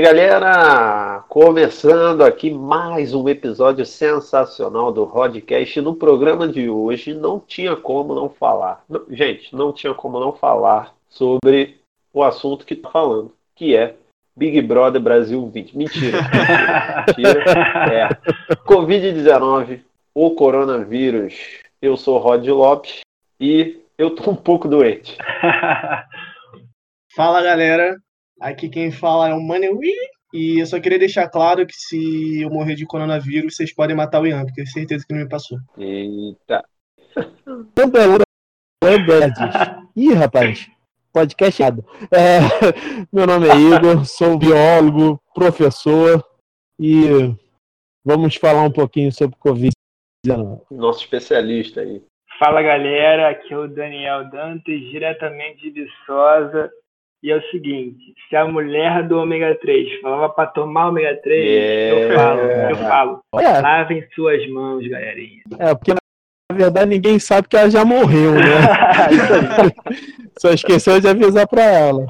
[0.00, 5.78] E aí, galera, começando aqui mais um episódio sensacional do Rodcast.
[5.82, 8.82] No programa de hoje não tinha como não falar.
[8.88, 11.82] Não, gente, não tinha como não falar sobre
[12.14, 13.94] o assunto que tá falando, que é
[14.34, 15.76] Big Brother Brasil 20.
[15.76, 16.18] Mentira.
[17.18, 17.44] Mentira.
[17.92, 18.08] É.
[18.64, 19.82] Covid-19,
[20.14, 21.60] o coronavírus.
[21.82, 23.00] Eu sou Rod Lopes
[23.38, 25.18] e eu tô um pouco doente.
[27.14, 27.98] Fala, galera.
[28.40, 29.94] Aqui quem fala é o Manewee.
[30.32, 34.22] E eu só queria deixar claro que se eu morrer de coronavírus, vocês podem matar
[34.22, 35.58] o Ian, porque eu tenho certeza que não me passou.
[35.76, 36.64] Eita.
[39.96, 40.70] Ih, rapaz,
[41.12, 41.84] podcast errado.
[42.12, 42.38] É,
[43.12, 46.24] meu nome é Igor, sou biólogo, professor
[46.78, 47.34] e
[48.04, 50.62] vamos falar um pouquinho sobre Covid-19.
[50.70, 52.02] Nosso especialista aí.
[52.38, 56.70] Fala galera, aqui é o Daniel Dantas, diretamente de Viçosa.
[57.22, 61.46] E é o seguinte, se a mulher do ômega 3 falava para tomar ômega 3,
[61.50, 61.92] É.
[61.92, 63.20] eu falo, eu falo.
[63.38, 63.60] É.
[63.60, 65.42] Lavem suas mãos, galerinha.
[65.58, 68.40] É, porque na verdade ninguém sabe que ela já morreu, né?
[70.38, 72.06] Só esqueceu de avisar pra ela.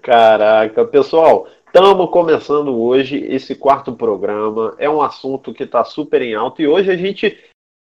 [0.00, 4.74] Caraca, pessoal, estamos começando hoje esse quarto programa.
[4.78, 7.36] É um assunto que está super em alta e hoje a gente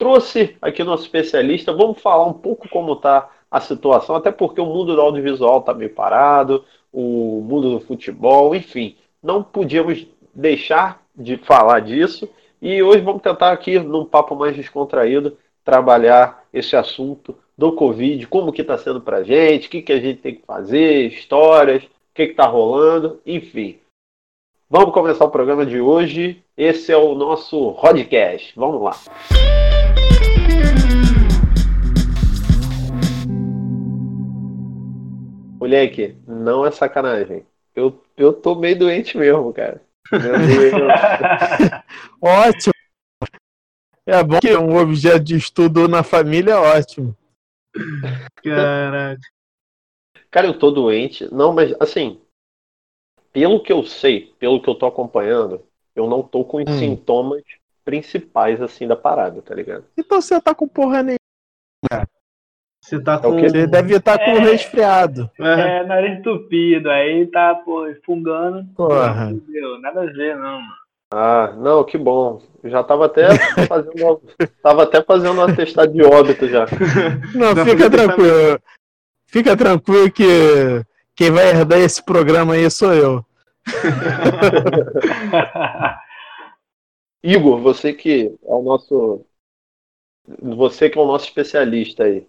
[0.00, 1.72] trouxe aqui nosso especialista.
[1.72, 5.72] Vamos falar um pouco como está a situação, até porque o mundo do audiovisual está
[5.72, 12.28] meio parado, o mundo do futebol, enfim, não podíamos deixar de falar disso.
[12.60, 18.52] E hoje vamos tentar aqui, num papo mais descontraído, trabalhar esse assunto do Covid, como
[18.52, 21.88] que está sendo pra gente, o que, que a gente tem que fazer, histórias, o
[22.12, 23.78] que está rolando, enfim.
[24.68, 26.42] Vamos começar o programa de hoje.
[26.56, 28.52] Esse é o nosso Rodcast.
[28.56, 29.63] Vamos lá.
[35.64, 37.46] Moleque, não é sacanagem.
[37.74, 39.80] Eu, eu tô meio doente mesmo, cara.
[42.20, 42.74] Ótimo.
[44.06, 47.16] É bom que um objeto de estudo na família é ótimo.
[48.42, 49.22] Caraca.
[50.30, 51.32] Cara, eu tô doente.
[51.32, 52.20] Não, mas assim,
[53.32, 55.62] pelo que eu sei, pelo que eu tô acompanhando,
[55.96, 56.78] eu não tô com os Hum.
[56.78, 57.42] sintomas
[57.82, 59.86] principais assim da parada, tá ligado?
[59.96, 62.06] Então você tá com porra nenhuma.
[62.84, 63.40] Você tá É com.
[63.40, 64.38] Você deve estar com É.
[64.40, 65.30] resfriado.
[65.40, 68.64] É, É, nariz entupido, aí tá, pô, fungando.
[68.76, 69.30] Porra.
[69.32, 69.80] Entendeu?
[69.80, 70.60] Nada a ver, não.
[70.60, 70.84] mano.
[71.12, 72.42] Ah, não, que bom.
[72.64, 73.28] Já tava até
[73.68, 74.20] fazendo,
[74.62, 76.66] tava até fazendo um atestado de óbito já.
[77.34, 78.60] Não, Não, fica tá- tranquilo.
[79.26, 80.82] Fica tranquilo que
[81.16, 83.24] quem vai herdar esse programa aí sou eu.
[87.22, 89.24] Igor, você que é o nosso,
[90.42, 92.26] você que é o nosso especialista aí.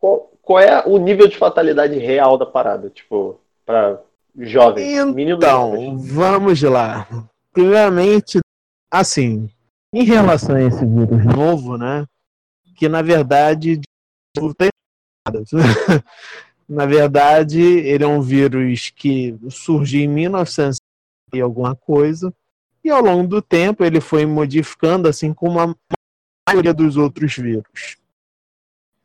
[0.00, 4.00] Qual, qual é o nível de fatalidade real da parada, tipo, para
[4.36, 7.06] jovens, meninos Então, vamos lá.
[7.52, 8.38] Primeiramente,
[8.90, 9.50] assim,
[9.92, 12.06] em relação a esse vírus novo, né?
[12.76, 13.80] Que na verdade
[14.56, 14.70] tem.
[16.68, 20.78] Na verdade, ele é um vírus que surgiu em 1900
[21.34, 22.32] e alguma coisa,
[22.84, 25.74] e ao longo do tempo ele foi modificando, assim como a
[26.48, 27.96] maioria dos outros vírus.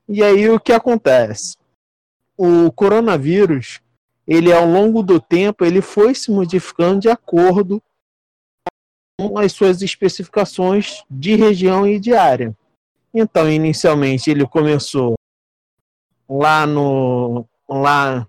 [0.07, 1.57] E aí o que acontece?
[2.38, 3.81] O coronavírus,
[4.27, 7.81] ele ao longo do tempo, ele foi se modificando de acordo
[9.17, 12.55] com as suas especificações de região e de área.
[13.13, 15.15] Então, inicialmente ele começou
[16.29, 18.27] lá no lá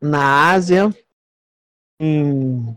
[0.00, 0.90] na Ásia
[2.00, 2.74] em,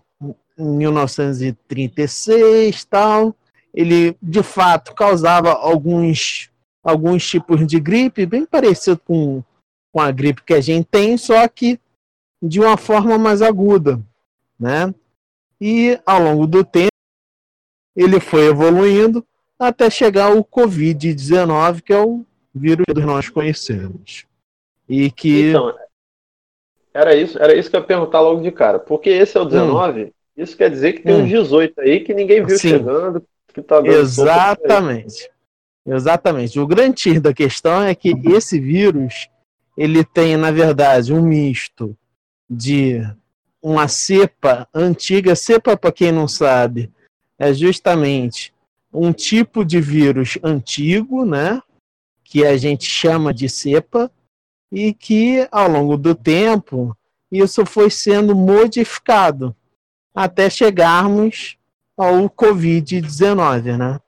[0.57, 3.35] em 1936, tal.
[3.73, 6.51] Ele de fato causava alguns
[6.85, 9.43] alguns tipos de gripe bem parecido com
[9.91, 11.79] com a gripe que a gente tem, só que
[12.43, 13.97] de uma forma mais aguda,
[14.59, 14.93] né?
[15.59, 16.89] E ao longo do tempo
[17.95, 19.25] ele foi evoluindo
[19.57, 24.25] até chegar o COVID-19, que é o vírus que nós conhecemos.
[24.87, 25.73] E que Então,
[26.93, 28.79] era isso, era isso que eu ia perguntar logo de cara.
[28.79, 31.23] Porque esse é o 19, isso quer dizer que tem Hum.
[31.23, 32.69] uns 18 aí que ninguém viu Sim.
[32.69, 33.93] chegando, que tá dando.
[33.93, 35.29] Exatamente.
[35.85, 36.59] Exatamente.
[36.59, 39.29] O grande X da questão é que esse vírus,
[39.77, 41.95] ele tem, na verdade, um misto
[42.49, 43.01] de
[43.61, 45.35] uma cepa antiga.
[45.35, 46.91] Cepa, para quem não sabe,
[47.37, 48.53] é justamente
[48.91, 51.61] um tipo de vírus antigo, né?
[52.23, 54.11] Que a gente chama de cepa,
[54.71, 56.95] e que ao longo do tempo
[57.31, 59.55] isso foi sendo modificado
[60.13, 61.57] até chegarmos
[61.97, 63.99] ao Covid-19, né?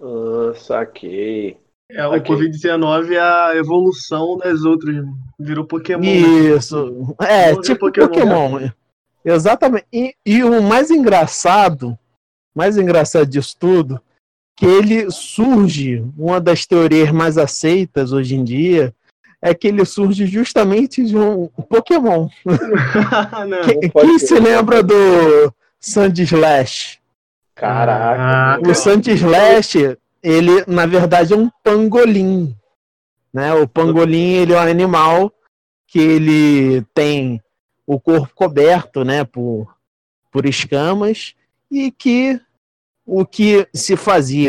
[0.00, 1.56] Ah, saquei.
[1.90, 2.22] É, o Ok.
[2.36, 5.04] Covid-19 é a evolução das outras.
[5.38, 6.00] Virou Pokémon.
[6.02, 6.10] né?
[6.56, 7.16] Isso.
[7.20, 8.08] É, Vamos ver tipo Pokémon.
[8.08, 8.70] Pokémon.
[9.24, 9.86] Exatamente.
[9.92, 11.98] E, e, o mais engraçado,
[12.54, 14.00] mais engraçado disso tudo,
[14.56, 18.94] que ele surge, uma das teorias mais aceitas hoje em dia,
[19.42, 22.28] é que ele surge justamente de um Pokémon.
[22.46, 24.94] Não, quem, quem se lembra do
[25.80, 26.99] Sandy Slash?
[27.60, 28.66] Caraca.
[28.66, 32.56] O Sandy Slash, ele na verdade é um pangolim.
[33.30, 33.52] Né?
[33.52, 35.30] O pangolim ele é um animal
[35.86, 37.42] que ele tem
[37.86, 39.76] o corpo coberto né, por,
[40.30, 41.34] por escamas
[41.70, 42.40] e que
[43.04, 44.48] o que se fazia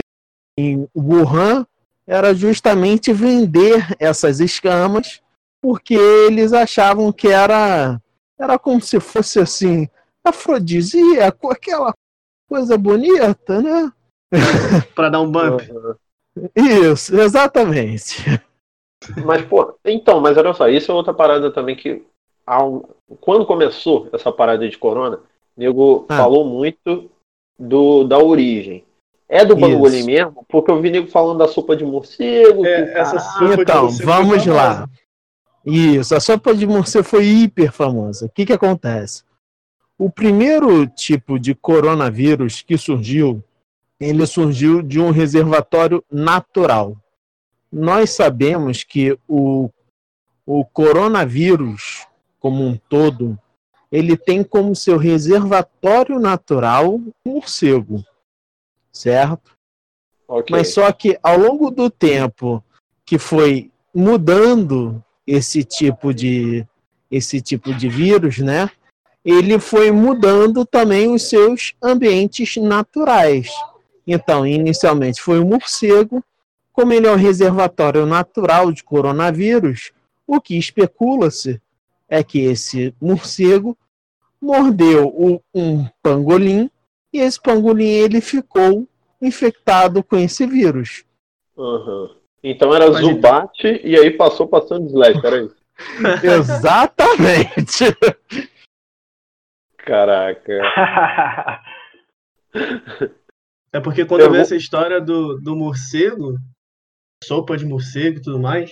[0.58, 1.68] em Wuhan
[2.08, 5.22] era justamente vender essas escamas
[5.62, 8.00] porque eles achavam que era
[8.40, 9.88] era como se fosse assim
[10.24, 11.94] afrodisíaco, aquela
[12.52, 13.94] coisa bonita, né?
[14.94, 15.64] Para dar um bump.
[16.54, 18.26] Isso, exatamente.
[19.26, 22.04] Mas, pô, então, mas olha só, isso é outra parada também que.
[22.46, 22.90] Ao,
[23.22, 25.18] quando começou essa parada de corona,
[25.56, 26.18] o nego ah.
[26.18, 27.10] falou muito
[27.58, 28.84] do, da origem.
[29.30, 30.46] É do Bangolim mesmo?
[30.50, 32.66] Porque eu vi nego falando da sopa de morcego.
[32.66, 34.86] É, essa sopa então, de vamos lá.
[35.66, 38.26] Isso, a sopa de morcego foi hiper famosa.
[38.26, 39.24] O que, que acontece?
[40.02, 43.44] O primeiro tipo de coronavírus que surgiu,
[44.00, 46.98] ele surgiu de um reservatório natural.
[47.72, 49.70] Nós sabemos que o,
[50.44, 52.08] o coronavírus,
[52.40, 53.38] como um todo,
[53.92, 58.04] ele tem como seu reservatório natural um morcego,
[58.92, 59.52] certo?
[60.28, 60.58] Okay.
[60.58, 62.64] Mas só que ao longo do tempo
[63.06, 66.66] que foi mudando esse tipo de
[67.12, 68.68] esse tipo de vírus, né?
[69.24, 73.50] Ele foi mudando também os seus ambientes naturais.
[74.06, 76.24] Então, inicialmente foi o morcego,
[76.74, 79.92] como ele é um reservatório natural de coronavírus,
[80.26, 81.62] o que especula-se
[82.10, 83.78] é que esse morcego
[84.42, 85.14] mordeu
[85.54, 86.70] um pangolim
[87.14, 88.88] e esse pangolim ele ficou
[89.22, 91.04] infectado com esse vírus.
[91.56, 92.10] Uhum.
[92.44, 93.90] Então era Mas Zubat então...
[93.90, 95.56] e aí passou passando Slash, era isso?
[96.26, 97.96] Exatamente.
[99.86, 100.62] Caraca.
[103.74, 106.38] é porque quando eu, eu vi essa história do, do morcego,
[107.24, 108.72] sopa de morcego e tudo mais,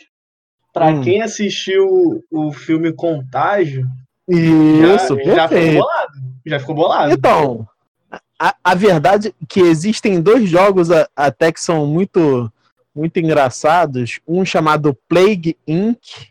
[0.73, 1.01] pra hum.
[1.01, 3.85] quem assistiu o filme Contágio,
[4.27, 6.13] isso, já, já ficou bolado.
[6.45, 7.13] Já ficou bolado.
[7.13, 7.67] Então,
[8.39, 12.51] a, a verdade é que existem dois jogos até que são muito
[12.93, 16.29] muito engraçados, um chamado Plague Inc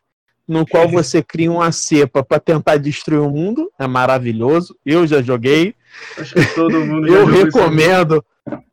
[0.48, 3.70] no qual você cria uma cepa para tentar destruir o mundo.
[3.78, 4.74] É maravilhoso.
[4.84, 5.74] Eu já joguei.
[6.16, 8.24] Acho que todo mundo Eu recomendo,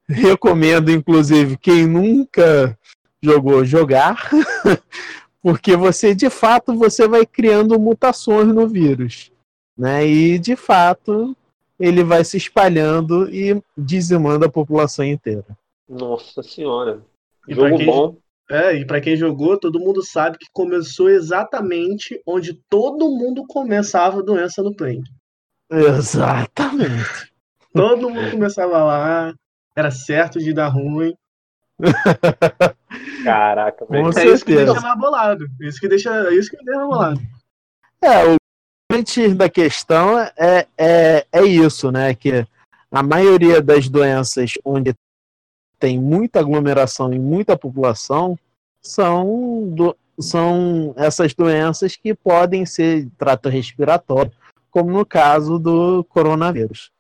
[0.08, 2.78] recomendo inclusive quem nunca
[3.22, 4.30] jogou jogar,
[5.42, 9.32] porque você de fato você vai criando mutações no vírus,
[9.78, 10.08] né?
[10.08, 11.36] E de fato
[11.80, 15.46] ele vai se espalhando e dizimando a população inteira.
[15.90, 17.02] Nossa senhora.
[17.48, 18.16] E Jogo quem, bom.
[18.50, 24.20] É, e para quem jogou, todo mundo sabe que começou exatamente onde todo mundo começava
[24.20, 25.02] a doença no Play.
[25.70, 27.34] Exatamente.
[27.74, 29.34] todo mundo começava lá,
[29.76, 31.14] era certo de dar ruim.
[33.24, 34.18] Caraca, velho.
[34.18, 35.46] É isso que deixa mais bolado.
[35.60, 37.20] Isso que deixa, isso que deixa bolado.
[38.02, 38.36] É, o
[38.90, 42.14] grande da questão é, é, é isso, né?
[42.14, 42.48] Que
[42.92, 44.94] a maioria das doenças onde
[45.80, 48.38] tem muita aglomeração e muita população
[48.82, 54.32] são, do, são essas doenças que podem ser trato respiratório,
[54.70, 56.92] como no caso do coronavírus.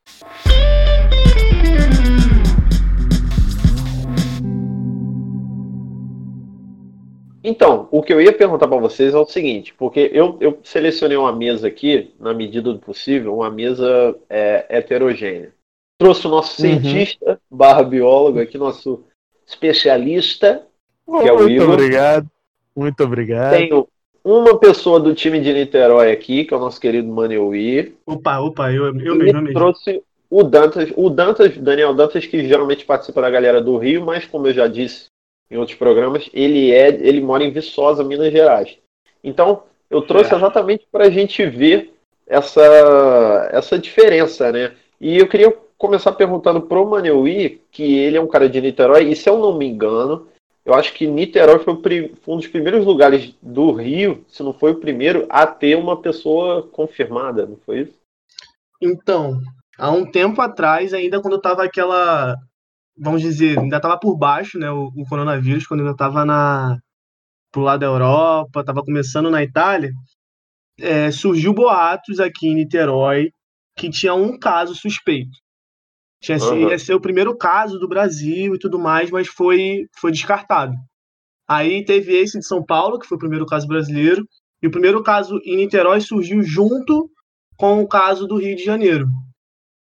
[7.47, 11.15] Então, o que eu ia perguntar para vocês é o seguinte, porque eu, eu, selecionei
[11.15, 15.53] uma mesa aqui, na medida do possível, uma mesa é, heterogênea
[15.97, 16.81] trouxe o nosso uhum.
[16.81, 19.03] cientista barra biólogo aqui, nosso
[19.45, 20.65] especialista,
[21.05, 21.67] oh, que é o muito Igor.
[21.67, 22.31] Muito obrigado.
[22.75, 23.51] Muito obrigado.
[23.51, 23.87] Tenho
[24.23, 27.95] uma pessoa do time de Niterói aqui, que é o nosso querido Maneuí.
[28.05, 29.15] Opa, opa, eu, eu mesmo.
[29.17, 29.53] mesmo.
[29.53, 34.25] trouxe o Dantas, o Dantas, Daniel Dantas, que geralmente participa da galera do Rio, mas
[34.25, 35.05] como eu já disse
[35.49, 38.77] em outros programas, ele é, ele mora em Viçosa, Minas Gerais.
[39.23, 40.37] Então, eu trouxe é.
[40.37, 41.93] exatamente para a gente ver
[42.27, 44.73] essa, essa diferença, né?
[44.99, 49.15] E eu queria começar perguntando pro Maneuí, que ele é um cara de Niterói, e
[49.15, 50.27] se eu não me engano,
[50.65, 51.73] eu acho que Niterói foi
[52.27, 56.63] um dos primeiros lugares do Rio, se não foi o primeiro, a ter uma pessoa
[56.63, 57.93] confirmada, não foi isso?
[58.81, 59.39] Então,
[59.77, 62.35] há um tempo atrás, ainda quando estava aquela,
[62.97, 66.79] vamos dizer, ainda estava por baixo, né, o, o coronavírus, quando ainda estava na
[67.51, 69.89] pro lado da Europa, estava começando na Itália,
[70.77, 73.31] é, surgiu boatos aqui em Niterói
[73.77, 75.37] que tinha um caso suspeito.
[76.25, 76.69] Tinha, uhum.
[76.69, 80.73] Ia ser o primeiro caso do Brasil e tudo mais, mas foi, foi descartado.
[81.47, 84.27] Aí teve esse de São Paulo, que foi o primeiro caso brasileiro,
[84.61, 87.09] e o primeiro caso em Niterói surgiu junto
[87.55, 89.07] com o caso do Rio de Janeiro.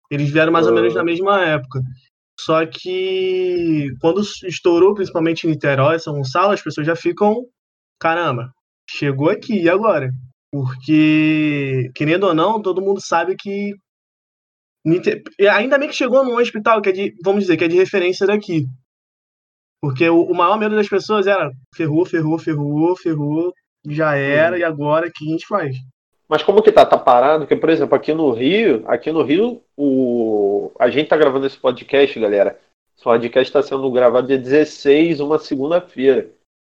[0.10, 0.74] Eles vieram mais uhum.
[0.74, 1.80] ou menos na mesma época.
[2.40, 7.46] Só que quando estourou, principalmente em Niterói, São Gonçalo, as pessoas já ficam,
[8.00, 8.52] caramba,
[8.90, 10.10] chegou aqui, e agora?
[10.52, 13.74] Porque, querendo ou não, todo mundo sabe que.
[14.86, 18.28] Ainda bem que chegou num hospital que é de, vamos dizer, que é de referência
[18.28, 18.66] daqui.
[19.82, 23.54] Porque o, o maior medo das pessoas era ferrou, ferrou, ferrou, ferrou,
[23.86, 25.76] já era, e agora o que a gente faz?
[26.28, 26.86] Mas como que tá?
[26.86, 27.42] Tá parado?
[27.42, 30.72] Porque, por exemplo, aqui no Rio, aqui no Rio, o...
[30.80, 32.60] a gente tá gravando esse podcast, galera.
[32.96, 36.30] Esse podcast está sendo gravado dia 16, uma segunda-feira.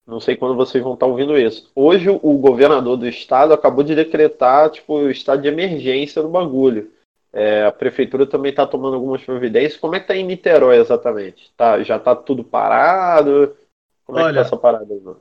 [0.06, 1.70] Não sei quando vocês vão estar ouvindo isso.
[1.74, 6.90] Hoje o governador do estado acabou de decretar tipo o estado de emergência no bagulho.
[7.34, 9.76] É, a prefeitura também está tomando algumas providências.
[9.76, 11.52] Como é que está em Niterói exatamente?
[11.56, 13.56] Tá, já está tudo parado?
[14.04, 14.86] Como Olha, é que tá essa parada?
[14.86, 15.20] Mano?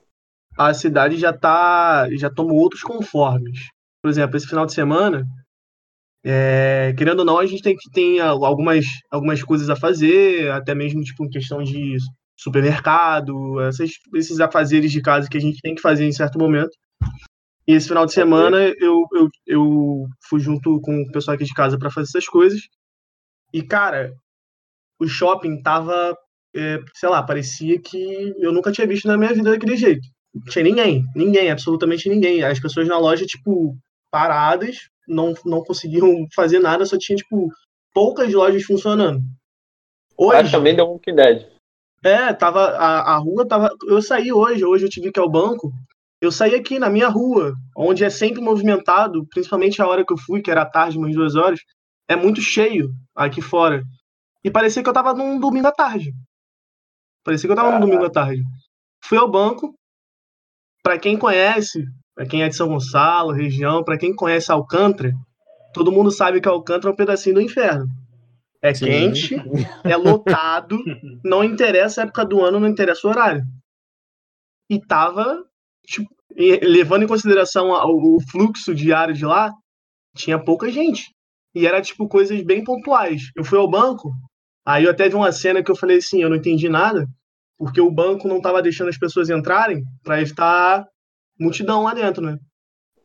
[0.55, 3.59] A cidade já tá, já tomou outros conformes.
[4.01, 5.25] Por exemplo, esse final de semana,
[6.23, 10.75] é, querendo ou não, a gente tem que tem algumas, algumas coisas a fazer, até
[10.75, 11.97] mesmo tipo em questão de
[12.37, 16.71] supermercado, essas, esses afazeres de casa que a gente tem que fazer em certo momento.
[17.67, 21.53] E esse final de semana eu, eu, eu fui junto com o pessoal aqui de
[21.53, 22.61] casa para fazer essas coisas.
[23.53, 24.13] E, cara,
[24.99, 26.17] o shopping tava,
[26.55, 30.05] é, sei lá, parecia que eu nunca tinha visto na minha vida daquele jeito.
[30.33, 32.43] Não tinha ninguém, ninguém, absolutamente ninguém.
[32.43, 33.77] As pessoas na loja, tipo,
[34.11, 37.49] paradas, não, não conseguiam fazer nada, só tinha, tipo,
[37.93, 39.21] poucas lojas funcionando.
[40.17, 41.47] Hoje, também deu um que Dead.
[42.03, 43.73] É, tava, a, a rua tava.
[43.87, 45.71] Eu saí hoje, hoje eu tive que ir ao banco.
[46.23, 50.17] Eu saí aqui na minha rua, onde é sempre movimentado, principalmente a hora que eu
[50.17, 51.59] fui, que era tarde, umas duas horas,
[52.07, 53.83] é muito cheio aqui fora.
[54.41, 56.13] E parecia que eu tava num domingo à tarde.
[57.25, 58.41] Parecia que eu tava num domingo à tarde.
[59.03, 59.77] Fui ao banco.
[60.81, 65.11] Para quem conhece, para quem é de São Gonçalo, região, para quem conhece Alcântara,
[65.73, 67.85] todo mundo sabe que Alcântara é um pedacinho do inferno.
[68.61, 68.85] É Sim.
[68.85, 69.35] quente,
[69.83, 70.79] é lotado,
[71.21, 73.43] não interessa a época do ano, não interessa o horário.
[74.69, 75.45] E tava,
[75.85, 79.51] tipo, levando em consideração o fluxo diário de lá,
[80.15, 81.13] tinha pouca gente.
[81.55, 83.31] E era, tipo, coisas bem pontuais.
[83.35, 84.11] Eu fui ao banco,
[84.65, 87.05] aí eu até vi uma cena que eu falei assim, eu não entendi nada,
[87.57, 90.85] porque o banco não tava deixando as pessoas entrarem para evitar
[91.39, 92.37] multidão lá dentro, né?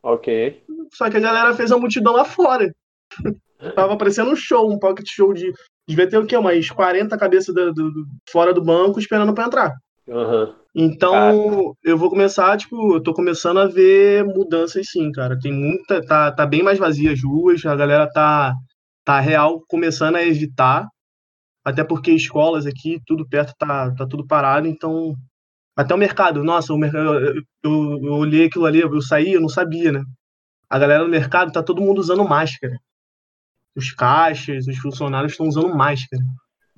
[0.03, 0.63] Ok.
[0.95, 2.73] Só que a galera fez a multidão lá fora.
[3.75, 5.53] Tava parecendo um show, um pocket show de.
[5.87, 6.37] Devia ter o quê?
[6.37, 9.75] Umas 40 cabeças do, do, do fora do banco esperando para entrar.
[10.09, 10.55] Uhum.
[10.75, 11.75] Então, cara.
[11.85, 15.39] eu vou começar, tipo, eu tô começando a ver mudanças sim, cara.
[15.39, 16.05] Tem muita.
[16.05, 18.55] Tá, tá bem mais vazia as ruas, a galera tá,
[19.05, 20.89] tá real começando a evitar.
[21.65, 25.15] Até porque escolas aqui, tudo perto tá, tá tudo parado, então.
[25.77, 29.41] Até o mercado, nossa, o mercado, eu, eu, eu olhei aquilo ali, eu saí, eu
[29.41, 30.03] não sabia, né?
[30.69, 32.77] A galera do mercado tá todo mundo usando máscara
[33.79, 36.23] os caixas, os funcionários estão usando máscara.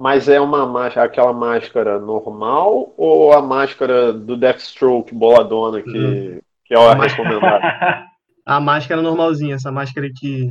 [0.00, 6.40] Mas é uma máscara, aquela máscara normal ou a máscara do Deathstroke boladona que, uhum.
[6.64, 8.06] que é a recomendada?
[8.46, 10.50] a máscara normalzinha, essa máscara que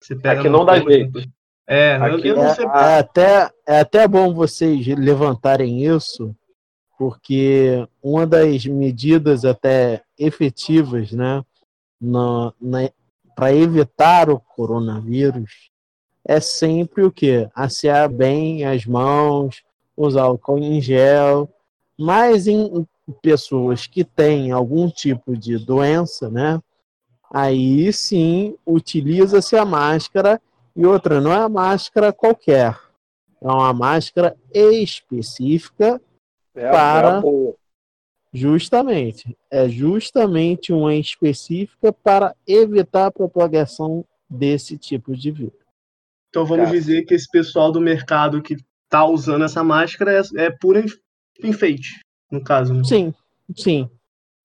[0.00, 0.38] você pega.
[0.38, 1.20] Aqui não dá jeito.
[1.66, 2.64] É, Aqui eu, eu é, sei...
[2.64, 6.32] é, até, é até bom vocês levantarem isso,
[6.96, 11.42] porque uma das medidas até efetivas, né,
[13.34, 15.74] para evitar o coronavírus
[16.26, 17.48] é sempre o que?
[17.54, 19.62] Assear bem as mãos,
[19.96, 21.48] usar álcool em gel,
[21.96, 22.86] mas em
[23.22, 26.60] pessoas que têm algum tipo de doença, né?
[27.32, 30.40] Aí sim utiliza-se a máscara
[30.74, 32.78] e outra, não é a máscara qualquer,
[33.40, 36.00] é uma máscara específica
[36.54, 37.18] é para.
[37.20, 37.66] É
[38.32, 45.65] justamente, é justamente uma específica para evitar a propagação desse tipo de vírus.
[46.36, 46.76] Então vamos Cara.
[46.76, 48.56] dizer que esse pessoal do mercado que
[48.90, 50.84] tá usando essa máscara é, é pura
[51.42, 51.98] enfeite,
[52.30, 52.74] no caso.
[52.74, 52.84] Né?
[52.84, 53.14] Sim,
[53.54, 53.88] sim.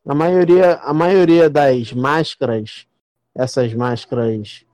[0.08, 2.88] A maioria, a maioria das máscaras,
[3.36, 4.66] essas máscaras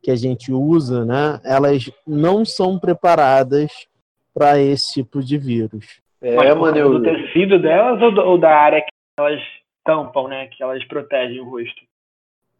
[0.00, 3.88] que a gente usa, né, elas não são preparadas
[4.32, 6.00] para esse tipo de vírus.
[6.22, 7.00] É, Mas mano, eu...
[7.00, 9.40] do tecido delas ou, do, ou da área que elas
[9.84, 11.82] tampam, né, que elas protegem o rosto?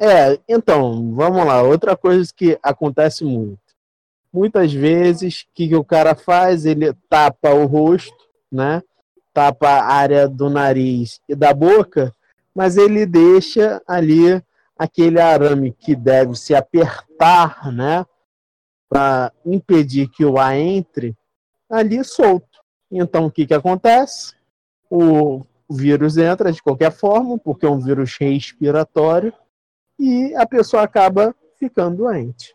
[0.00, 1.62] É, então, vamos lá.
[1.62, 3.70] Outra coisa que acontece muito
[4.33, 6.65] muitas vezes, o que, que o cara faz?
[6.65, 8.83] Ele tapa o rosto, né?
[9.33, 12.15] Tapa a área do nariz e da boca,
[12.55, 14.43] mas ele deixa ali
[14.77, 18.05] aquele arame que deve se apertar, né?
[18.91, 21.17] para impedir que o ar entre
[21.71, 22.59] ali solto.
[22.91, 24.35] Então, o que, que acontece?
[24.91, 29.33] O vírus entra de qualquer forma, porque é um vírus respiratório,
[29.97, 32.53] e a pessoa acaba ficando doente.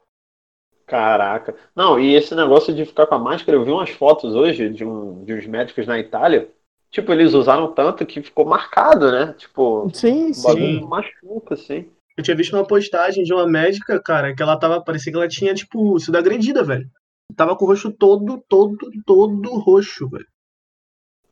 [0.85, 1.55] Caraca.
[1.75, 4.85] Não, e esse negócio de ficar com a máscara, eu vi umas fotos hoje de,
[4.85, 6.49] um, de uns médicos na Itália.
[6.91, 9.33] Tipo, eles usaram tanto que ficou marcado, né?
[9.37, 10.81] Tipo, sim, sim.
[10.81, 11.89] machuca, assim.
[12.15, 14.79] Eu tinha visto uma postagem de uma médica, cara, que ela tava.
[14.79, 16.89] Parecia que ela tinha, tipo, sido agredida, velho.
[17.35, 20.27] Tava com o rosto todo, todo, todo roxo, velho.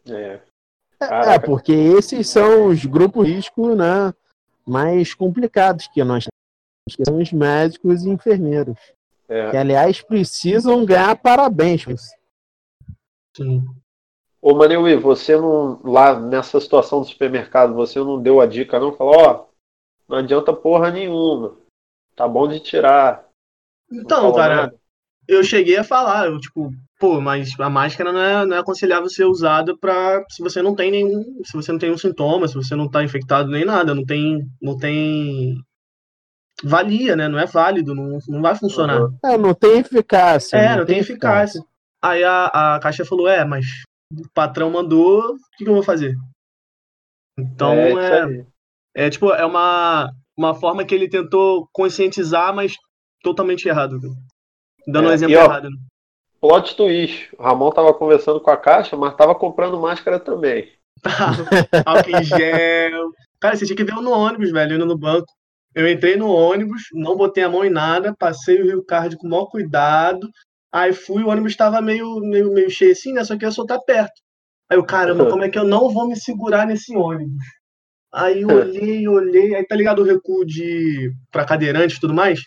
[0.10, 0.42] É.
[1.00, 4.14] É, porque esses são os grupos risco, né?
[4.66, 8.78] Mais complicados que nós temos, que são os médicos e enfermeiros.
[9.27, 9.51] É.
[9.51, 11.86] Que, aliás, precisam ganhar parabéns.
[13.36, 13.63] Sim.
[14.42, 18.92] Ô, Maneuí, você não, lá nessa situação do supermercado, você não deu a dica, não?
[18.94, 19.46] Falou, ó,
[20.08, 21.56] não adianta porra nenhuma.
[22.15, 23.25] Tá bom de tirar.
[23.92, 24.75] Então, cara, nada.
[25.27, 29.10] eu cheguei a falar, eu, tipo, pô, mas a máscara não é, não é aconselhável
[29.10, 32.56] ser usada para se você não tem nenhum, se você não tem nenhum sintoma, se
[32.56, 35.58] você não tá infectado nem nada, não tem, não tem
[36.63, 37.27] valia, né?
[37.27, 39.10] Não é válido, não, não vai funcionar.
[39.24, 40.58] É, não tem eficácia.
[40.58, 41.60] É, não, não tem, eficácia.
[41.60, 41.74] eficácia.
[42.01, 43.65] Aí a, a caixa falou, é, mas
[44.12, 46.15] o patrão mandou, o que, que eu vou fazer?
[47.38, 48.46] Então é, é,
[49.05, 52.75] é, tipo, é uma, uma forma que ele tentou conscientizar, mas
[53.22, 54.00] totalmente errado.
[54.88, 55.70] Dando é, um exemplo e, ó, errado.
[55.70, 55.77] Né?
[56.39, 57.29] Plot twist.
[57.38, 60.70] O Ramon tava conversando com a caixa, mas tava comprando máscara também.
[61.86, 63.12] Álcool em gel.
[63.39, 65.27] Cara, você tinha que ver no ônibus, velho, indo no banco.
[65.75, 69.28] Eu entrei no ônibus, não botei a mão em nada, passei o Rio Card com
[69.28, 70.30] o maior cuidado.
[70.71, 73.24] Aí fui, o ônibus estava meio, meio, meio cheio assim, né?
[73.24, 74.13] Só que eu só tá perto.
[74.69, 77.43] Aí eu, caramba, como é que eu não vou me segurar nesse ônibus?
[78.13, 82.41] Aí eu olhei, olhei, aí tá ligado o recuo de pra cadeirante e tudo mais?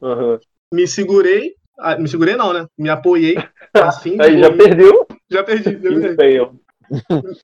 [0.00, 0.38] Uhum.
[0.72, 2.66] Me segurei, ah, me segurei não, né?
[2.76, 3.36] Me apoiei
[3.74, 4.20] assim.
[4.20, 5.06] aí já perdeu?
[5.30, 6.58] Já perdi, já perdi.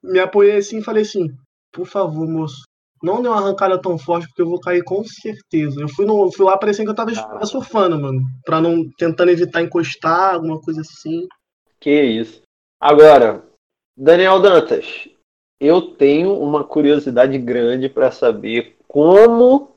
[0.03, 1.27] Me apoiei assim e falei assim,
[1.71, 2.63] por favor, moço,
[3.03, 5.81] não dê uma arrancada tão forte, porque eu vou cair com certeza.
[5.81, 7.45] Eu fui, no, fui lá parecendo que eu tava ah.
[7.45, 8.21] surfando, mano.
[8.43, 8.89] Pra não.
[8.97, 11.27] tentando evitar encostar, alguma coisa assim.
[11.79, 12.41] Que isso.
[12.79, 13.43] Agora,
[13.97, 15.07] Daniel Dantas,
[15.59, 19.75] eu tenho uma curiosidade grande para saber como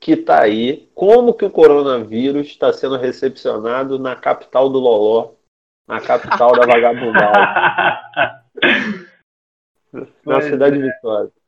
[0.00, 5.34] que tá aí, como que o coronavírus está sendo recepcionado na capital do Loló,
[5.86, 7.32] na capital da vagabundagem.
[10.26, 10.92] na cidade de é.
[10.92, 11.41] Vitória.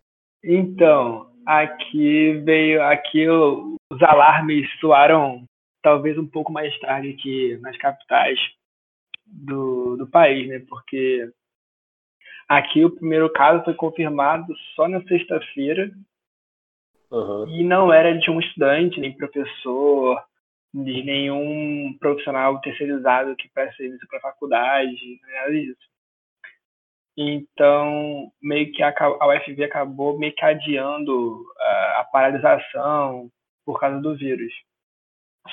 [0.45, 5.45] Então, aqui veio, aqui os alarmes soaram
[5.83, 8.39] talvez um pouco mais tarde que nas capitais
[9.27, 10.63] do, do país, né?
[10.69, 11.31] Porque
[12.49, 15.91] aqui o primeiro caso foi confirmado só na sexta-feira
[17.11, 17.49] uhum.
[17.49, 20.23] e não era de um estudante, nem professor,
[20.75, 25.94] de nenhum profissional terceirizado que presta serviço para a faculdade, nada disso.
[27.17, 33.31] Então, meio que a, a UFV acabou meio que adiando a, a paralisação
[33.65, 34.53] por causa do vírus.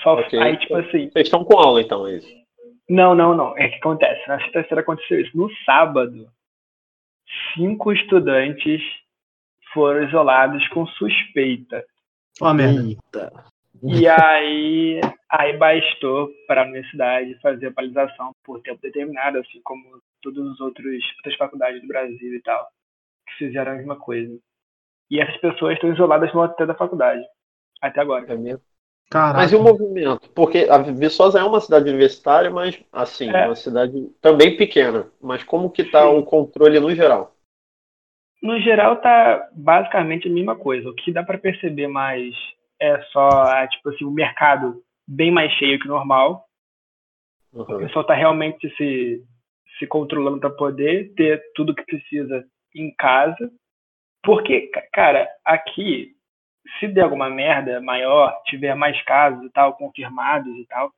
[0.01, 0.39] Só okay.
[0.39, 1.09] aí, tipo assim.
[1.09, 2.41] Vocês estão com aula, então, é isso?
[2.89, 3.57] Não, não, não.
[3.57, 4.27] É que acontece.
[4.27, 5.37] Na sexta-feira aconteceu isso.
[5.37, 6.27] No sábado,
[7.53, 8.81] cinco estudantes
[9.73, 11.85] foram isolados com suspeita.
[12.39, 13.31] Uma merda.
[13.83, 20.01] E aí, aí bastou para a universidade fazer a paralisação por tempo determinado, assim como
[20.21, 21.03] todas as outras
[21.37, 22.67] faculdades do Brasil e tal,
[23.27, 24.37] que fizeram a mesma coisa.
[25.09, 27.21] E essas pessoas estão isoladas no hotel da faculdade,
[27.81, 28.31] até agora.
[28.31, 28.61] É mesmo?
[29.11, 29.39] Caraca.
[29.39, 30.29] Mas e o movimento?
[30.29, 33.45] Porque a Viçosa é uma cidade universitária, mas assim, é.
[33.45, 35.11] uma cidade também pequena.
[35.21, 37.35] Mas como que está o controle no geral?
[38.41, 40.89] No geral tá basicamente a mesma coisa.
[40.89, 42.33] O que dá para perceber mais
[42.79, 46.45] é só, tipo assim, o mercado bem mais cheio que normal.
[47.53, 47.63] Uhum.
[47.63, 49.21] O pessoal tá realmente se
[49.77, 53.51] se controlando para poder ter tudo que precisa em casa.
[54.23, 56.15] Porque, cara, aqui,
[56.79, 60.91] se der alguma merda maior, tiver mais casos e tal, confirmados e tal,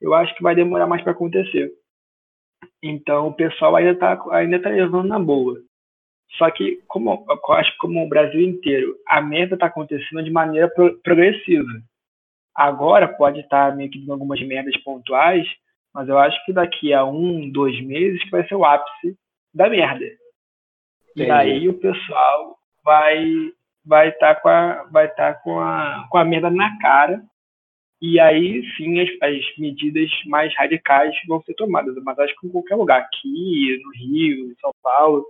[0.00, 1.72] eu acho que vai demorar mais para acontecer.
[2.82, 5.58] Então, o pessoal ainda tá, ainda tá levando na boa.
[6.36, 10.30] Só que, como, eu acho que como o Brasil inteiro, a merda tá acontecendo de
[10.30, 11.68] maneira pro, progressiva.
[12.54, 15.46] Agora pode estar tá meio que em algumas merdas pontuais,
[15.94, 19.16] mas eu acho que daqui a um, dois meses que vai ser o ápice
[19.54, 20.04] da merda.
[21.10, 21.28] Entendi.
[21.28, 23.52] E aí o pessoal vai
[23.86, 27.22] vai estar tá com a vai estar tá com a com a merda na cara.
[28.02, 31.94] E aí sim as, as medidas mais radicais vão ser tomadas.
[32.02, 35.24] Mas acho que em qualquer lugar, aqui, no Rio, em São Paulo,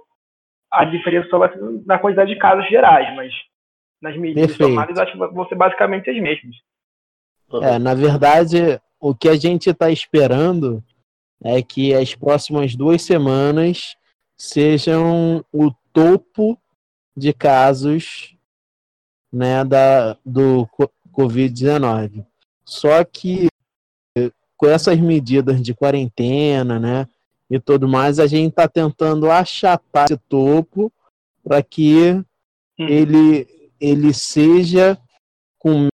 [0.72, 3.32] a diferença só vai ser na quantidade de casos gerais, mas
[4.00, 4.70] nas medidas Perfeito.
[4.70, 6.56] tomadas acho que vão ser basicamente as mesmas.
[7.62, 10.82] É, na verdade, o que a gente está esperando
[11.42, 13.96] é que as próximas duas semanas
[14.36, 16.58] sejam o topo
[17.16, 18.34] de casos
[19.32, 20.68] né, da, do
[21.12, 22.24] Covid-19.
[22.64, 23.48] Só que
[24.56, 27.08] com essas medidas de quarentena, né,
[27.50, 30.92] e tudo mais, a gente está tentando achatar esse topo
[31.42, 32.10] para que
[32.78, 32.88] uhum.
[32.88, 33.46] ele,
[33.78, 34.98] ele seja
[35.58, 35.88] com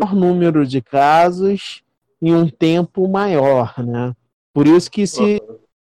[0.00, 1.82] menor número de casos
[2.20, 4.14] em um tempo maior, né?
[4.52, 5.40] Por isso que se,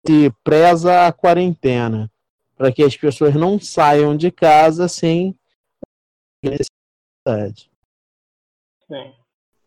[0.06, 2.10] se preza a quarentena,
[2.56, 5.34] para que as pessoas não saiam de casa sem
[6.42, 7.70] necessidade.
[8.86, 9.12] Sim.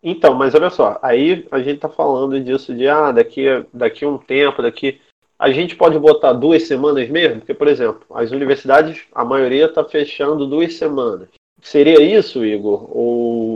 [0.04, 4.18] Então, mas olha só, aí a gente tá falando disso de ah, daqui, daqui um
[4.18, 5.02] tempo, daqui.
[5.38, 7.40] A gente pode botar duas semanas mesmo?
[7.40, 11.28] Porque, por exemplo, as universidades, a maioria está fechando duas semanas.
[11.62, 12.88] Seria isso, Igor?
[12.96, 13.55] Ou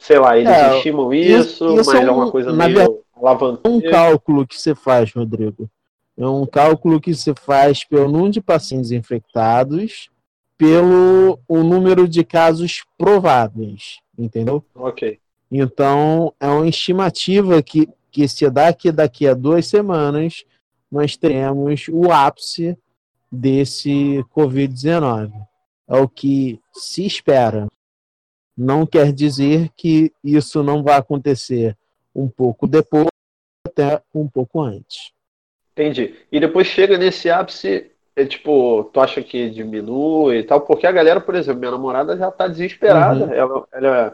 [0.00, 3.04] sei lá, eles é, estimam isso, isso, isso mas é, um, é uma coisa meio
[3.14, 3.60] alavanca.
[3.62, 5.70] É um cálculo que você faz, Rodrigo.
[6.16, 10.10] É um cálculo que você faz pelo número de pacientes infectados,
[10.56, 14.64] pelo o número de casos prováveis, entendeu?
[14.74, 15.18] Ok.
[15.50, 20.44] Então, é uma estimativa que, que se dá que daqui a duas semanas
[20.90, 22.76] nós teremos o ápice
[23.30, 25.30] desse Covid-19.
[25.88, 27.66] É o que se espera.
[28.60, 31.74] Não quer dizer que isso não vai acontecer
[32.14, 33.06] um pouco depois,
[33.66, 35.12] até um pouco antes.
[35.72, 36.14] Entendi.
[36.30, 40.60] E depois chega nesse ápice, é tipo, tu acha que diminui e tal?
[40.60, 43.24] Porque a galera, por exemplo, minha namorada já tá desesperada.
[43.24, 43.32] Uhum.
[43.32, 44.12] Ela, ela é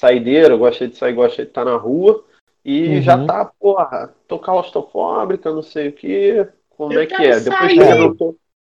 [0.00, 2.24] saideira, gosta de sair, gosta de estar na rua.
[2.64, 3.02] E uhum.
[3.02, 6.48] já tá, porra, tô claustrofóbica, não sei o que.
[6.70, 7.38] Como Eu é que é?
[7.38, 8.36] Depois chega no.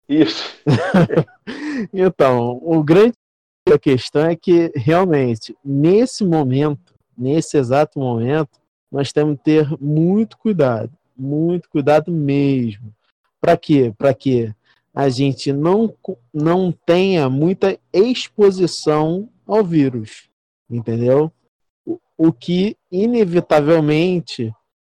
[0.10, 0.58] Isso.
[1.94, 3.14] então, o grande
[3.74, 8.60] a questão é que realmente nesse momento, nesse exato momento,
[8.92, 12.94] nós temos que ter muito cuidado, muito cuidado mesmo.
[13.42, 13.94] Para quê?
[13.98, 14.54] Para que
[14.94, 15.94] a gente não
[16.34, 20.30] não tenha muita exposição ao vírus
[20.70, 21.32] entendeu?
[21.86, 24.54] O, o que, inevitavelmente,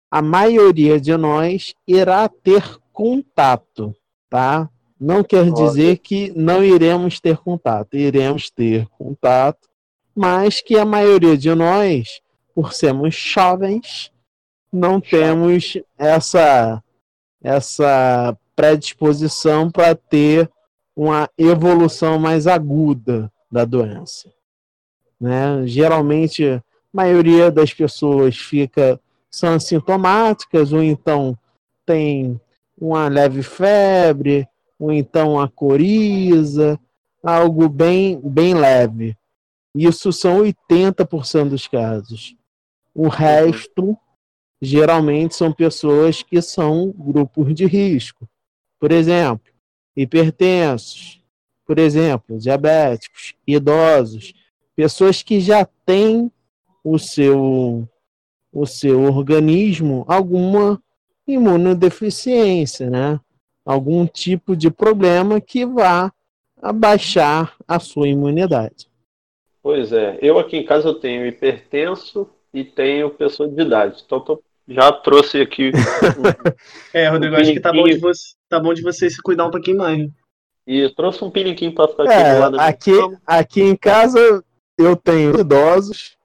[0.09, 3.95] a maioria de nós irá ter contato,
[4.29, 4.69] tá?
[4.99, 9.67] Não quer dizer que não iremos ter contato, iremos ter contato,
[10.15, 12.21] mas que a maioria de nós,
[12.55, 14.11] por sermos jovens,
[14.71, 16.83] não temos essa
[17.41, 20.49] essa predisposição para ter
[20.95, 24.33] uma evolução mais aguda da doença.
[25.21, 25.65] Né?
[25.65, 31.37] Geralmente, a maioria das pessoas fica são assintomáticas ou então
[31.85, 32.41] tem
[32.79, 34.47] uma leve febre,
[34.79, 36.79] ou então a coriza,
[37.23, 39.17] algo bem, bem leve.
[39.75, 42.35] Isso são 80% dos casos.
[42.93, 43.97] O resto,
[44.61, 48.27] geralmente, são pessoas que são grupos de risco.
[48.79, 49.51] Por exemplo,
[49.95, 51.21] hipertensos,
[51.65, 54.33] por exemplo, diabéticos, idosos,
[54.75, 56.31] pessoas que já têm
[56.83, 57.87] o seu
[58.51, 60.81] o seu organismo alguma
[61.27, 63.19] imunodeficiência, né?
[63.67, 66.09] Algum tipo de problema que vá
[66.61, 68.87] abaixar a sua imunidade.
[69.61, 74.01] Pois é, eu aqui em casa eu tenho hipertenso e tenho pessoa de idade.
[74.05, 75.71] Então tô, já trouxe aqui.
[76.93, 79.45] é, Rodrigo, um acho que tá bom, de você, tá bom de você se cuidar
[79.45, 80.09] um pouquinho mais.
[80.65, 82.91] E trouxe um piniquinho para ficar aqui é, do lado aqui,
[83.25, 84.41] aqui em casa
[84.77, 86.15] eu tenho idosos,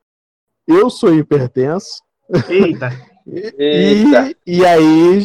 [0.64, 2.02] eu sou hipertenso.
[2.48, 2.90] Eita!
[3.26, 4.04] e,
[4.46, 5.24] e aí,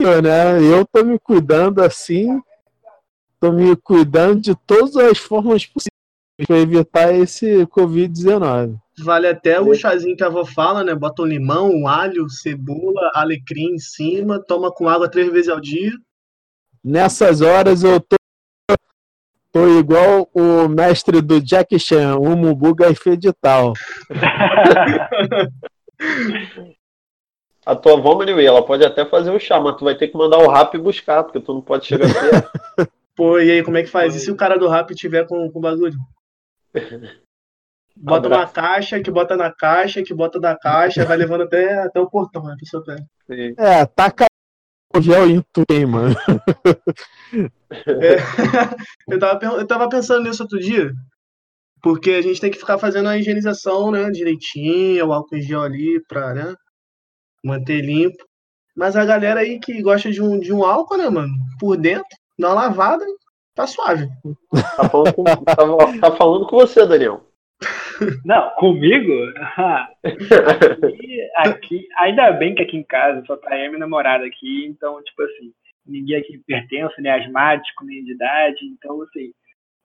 [0.00, 2.40] né, eu tô me cuidando assim,
[3.40, 8.78] tô me cuidando de todas as formas possíveis para evitar esse Covid-19.
[8.98, 10.94] Vale até o chazinho que a avó fala, né?
[10.94, 15.60] Bota um limão, um alho, cebola, alecrim em cima, toma com água três vezes ao
[15.60, 15.92] dia.
[16.82, 18.16] Nessas horas eu tô
[19.56, 23.72] Tô igual o mestre do Jack Chan, o Mubuga Fedital.
[27.66, 30.16] A tua avó, Manuel, ela pode até fazer o chá, mas tu vai ter que
[30.16, 32.48] mandar o rap buscar, porque tu não pode chegar perto.
[33.16, 34.14] Pô, e aí, como é que faz?
[34.14, 35.98] E se o cara do rap tiver com o bagulho?
[37.98, 41.98] Bota uma caixa, que bota na caixa, que bota da caixa, vai levando até, até
[41.98, 42.52] o portão, né?
[42.52, 43.54] A pessoa pega.
[43.56, 44.26] É, taca
[45.00, 46.14] gel em tu, mano.
[47.70, 48.16] É,
[49.08, 50.92] eu, tava, eu tava pensando nisso outro dia,
[51.82, 55.62] porque a gente tem que ficar fazendo a higienização, né, direitinho, o álcool em gel
[55.62, 56.54] ali pra, né,
[57.44, 58.24] manter limpo.
[58.76, 62.04] Mas a galera aí que gosta de um, de um álcool, né, mano, por dentro,
[62.38, 63.04] dá uma lavada,
[63.54, 64.06] tá suave.
[64.76, 65.56] Tá falando com, tá,
[66.00, 67.24] tá falando com você, Daniel.
[68.24, 69.12] Não, comigo?
[70.04, 74.66] aqui, aqui, ainda bem que aqui em casa só tá eu e minha namorada aqui,
[74.66, 75.52] então, tipo assim,
[75.86, 79.32] ninguém aqui pertence, nem asmático, nem de idade, então, assim,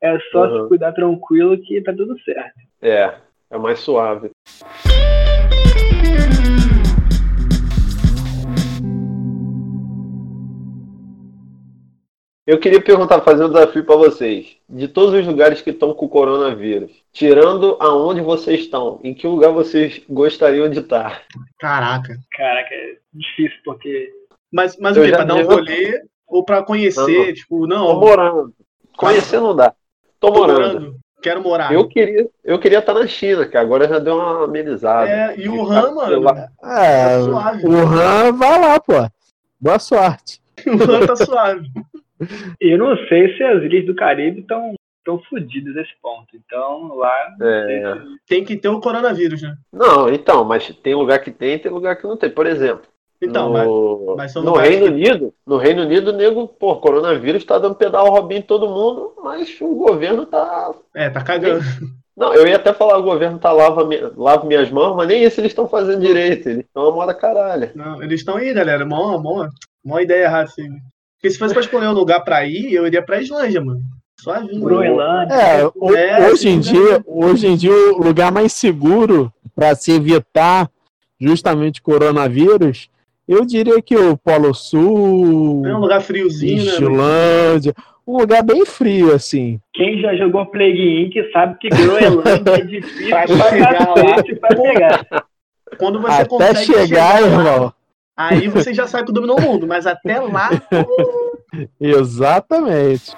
[0.01, 0.63] é só uhum.
[0.63, 2.59] se cuidar tranquilo que tá tudo certo.
[2.81, 3.15] É,
[3.49, 4.31] é mais suave.
[12.51, 14.57] Eu queria perguntar, fazer um desafio para vocês.
[14.67, 19.25] De todos os lugares que estão com o coronavírus, tirando aonde vocês estão, em que
[19.25, 21.23] lugar vocês gostariam de estar?
[21.57, 22.13] Caraca.
[22.29, 24.11] Caraca, é difícil, porque.
[24.51, 25.11] Mas, mas o quê?
[25.11, 27.25] Pra dar um rolê ou pra conhecer?
[27.25, 27.87] Não, tipo, não.
[27.87, 28.53] Tô morando.
[28.97, 29.73] Conhecer não dá.
[30.19, 30.59] Tô, Tô morando.
[30.59, 30.95] morando.
[31.23, 31.71] Quero morar.
[31.71, 35.09] Eu queria, eu queria estar na China, que agora já deu uma amenizada.
[35.09, 36.27] É, e o Han, mano.
[36.65, 39.09] É, tá o Han vai lá, pô.
[39.57, 40.41] Boa sorte.
[40.67, 41.71] o Han tá suave.
[42.59, 46.27] Eu não sei se as ilhas do Caribe estão tão fodidas nesse ponto.
[46.35, 47.13] Então, lá.
[47.41, 47.95] É...
[47.95, 48.01] Se...
[48.27, 49.55] Tem que ter o coronavírus, né?
[49.71, 52.29] Não, então, mas tem lugar que tem tem lugar que não tem.
[52.29, 52.83] Por exemplo.
[53.21, 54.91] Então, no, mas, mas no Reino que...
[54.91, 59.13] Unido, no Reino Unido, o nego, pô, coronavírus tá dando pedal robinho em todo mundo,
[59.23, 60.73] mas o governo tá.
[60.95, 61.63] É, tá cagando.
[62.17, 65.39] Não, eu ia até falar, o governo tá lava, lava minhas mãos, mas nem isso
[65.39, 66.49] eles estão fazendo direito.
[66.49, 67.69] Eles estão a moda caralho.
[67.75, 68.85] Não, eles estão aí, galera.
[68.85, 69.47] Mó, mó,
[69.83, 70.67] mó ideia errada, assim.
[71.21, 73.81] Porque se fosse pra escolher um lugar pra ir, eu iria pra Islândia, mano.
[74.19, 74.59] Suavinho.
[74.59, 75.35] Groenlândia.
[75.35, 80.67] É, é, hoje, em dia, hoje em dia, o lugar mais seguro para se evitar
[81.19, 82.89] justamente coronavírus,
[83.27, 85.63] eu diria que o Polo Sul.
[85.63, 87.73] É um lugar friozinho, né, Islândia.
[87.77, 87.83] Né?
[88.07, 89.59] Um lugar bem frio, assim.
[89.75, 91.13] Quem já jogou Plague Inc.
[91.31, 94.23] sabe que Groenlândia é difícil pra chegar lá.
[94.39, 95.25] Pra pegar.
[95.77, 97.73] Quando você Até consegue chegar, chegar irmão.
[98.29, 100.49] Aí você já sabe que dominou o mundo, mas até lá.
[101.81, 103.11] Exatamente.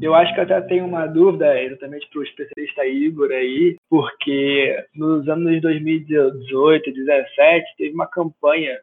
[0.00, 5.28] Eu acho que até tenho uma dúvida exatamente para o especialista Igor aí, porque nos
[5.28, 8.78] anos 2018, 2017, teve uma campanha.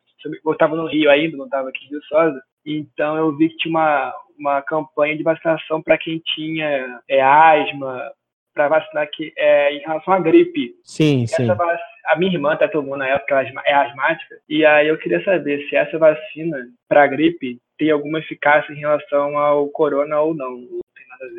[0.46, 3.72] Eu estava no Rio ainda, não estava aqui em Viçosa, então eu vi que tinha
[3.72, 8.12] uma, uma campanha de vacinação para quem tinha é, asma,
[8.54, 10.76] para vacinar que é, em relação à gripe.
[10.84, 11.50] Sim, essa sim.
[11.50, 15.68] a minha irmã tá tomando na época, ela é asmática, e aí eu queria saber
[15.68, 20.64] se essa vacina para gripe tem alguma eficácia em relação ao corona ou não.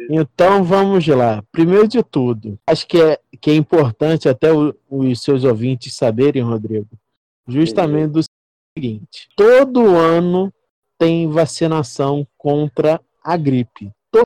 [0.09, 1.43] Então vamos lá.
[1.53, 6.43] Primeiro de tudo, acho que é, que é importante até o, os seus ouvintes saberem,
[6.43, 6.89] Rodrigo,
[7.47, 8.21] justamente do
[8.77, 10.53] seguinte: todo ano
[10.99, 13.91] tem vacinação contra a gripe.
[14.11, 14.25] Todo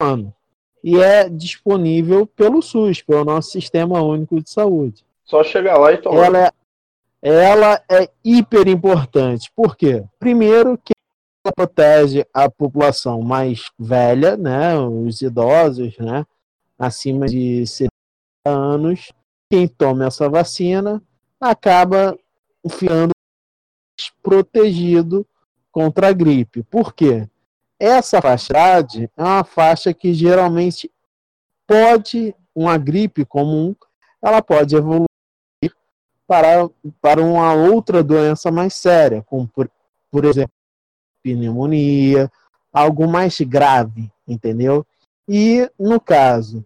[0.00, 0.34] ano
[0.82, 5.04] e é disponível pelo SUS, pelo nosso Sistema Único de Saúde.
[5.24, 6.26] Só chegar lá e tomar.
[6.26, 6.52] Ela é,
[7.22, 9.50] ela é hiper importante.
[9.54, 10.04] Por quê?
[10.18, 10.92] Primeiro que
[11.44, 16.24] ela protege a população mais velha, né, os idosos, né,
[16.78, 17.90] acima de 70
[18.44, 19.12] anos.
[19.50, 21.02] Quem toma essa vacina
[21.40, 22.16] acaba
[22.68, 23.10] ficando
[24.22, 25.26] protegido
[25.72, 26.62] contra a gripe.
[26.62, 27.28] Por quê?
[27.80, 30.92] Essa faixa é uma faixa que geralmente
[31.66, 33.74] pode, uma gripe comum,
[34.20, 35.08] ela pode evoluir
[36.26, 36.68] para,
[37.00, 39.70] para uma outra doença mais séria, como por,
[40.10, 40.52] por exemplo,
[41.22, 42.30] pneumonia,
[42.70, 44.86] algo mais grave, entendeu?
[45.26, 46.62] E no caso,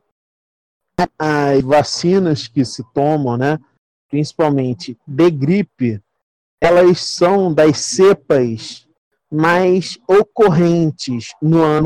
[1.17, 3.61] as vacinas que se tomam, né,
[4.11, 6.03] principalmente de gripe,
[6.61, 8.84] elas são das cepas
[9.35, 11.85] mais ocorrentes no ano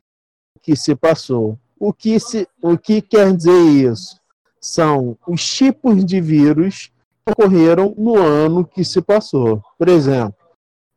[0.61, 1.59] que se passou.
[1.81, 4.21] O que, se, o que quer dizer isso?
[4.61, 6.93] São os tipos de vírus
[7.25, 9.63] que ocorreram no ano que se passou.
[9.79, 10.35] Por exemplo,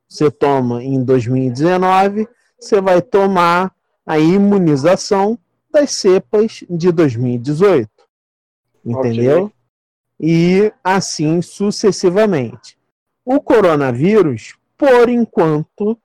[0.09, 2.27] você toma em 2019,
[2.59, 3.73] você vai tomar
[4.05, 5.39] a imunização
[5.71, 7.89] das cepas de 2018.
[8.83, 9.45] Entendeu?
[9.45, 9.55] Okay.
[10.19, 12.77] E assim sucessivamente.
[13.23, 15.97] O coronavírus, por enquanto,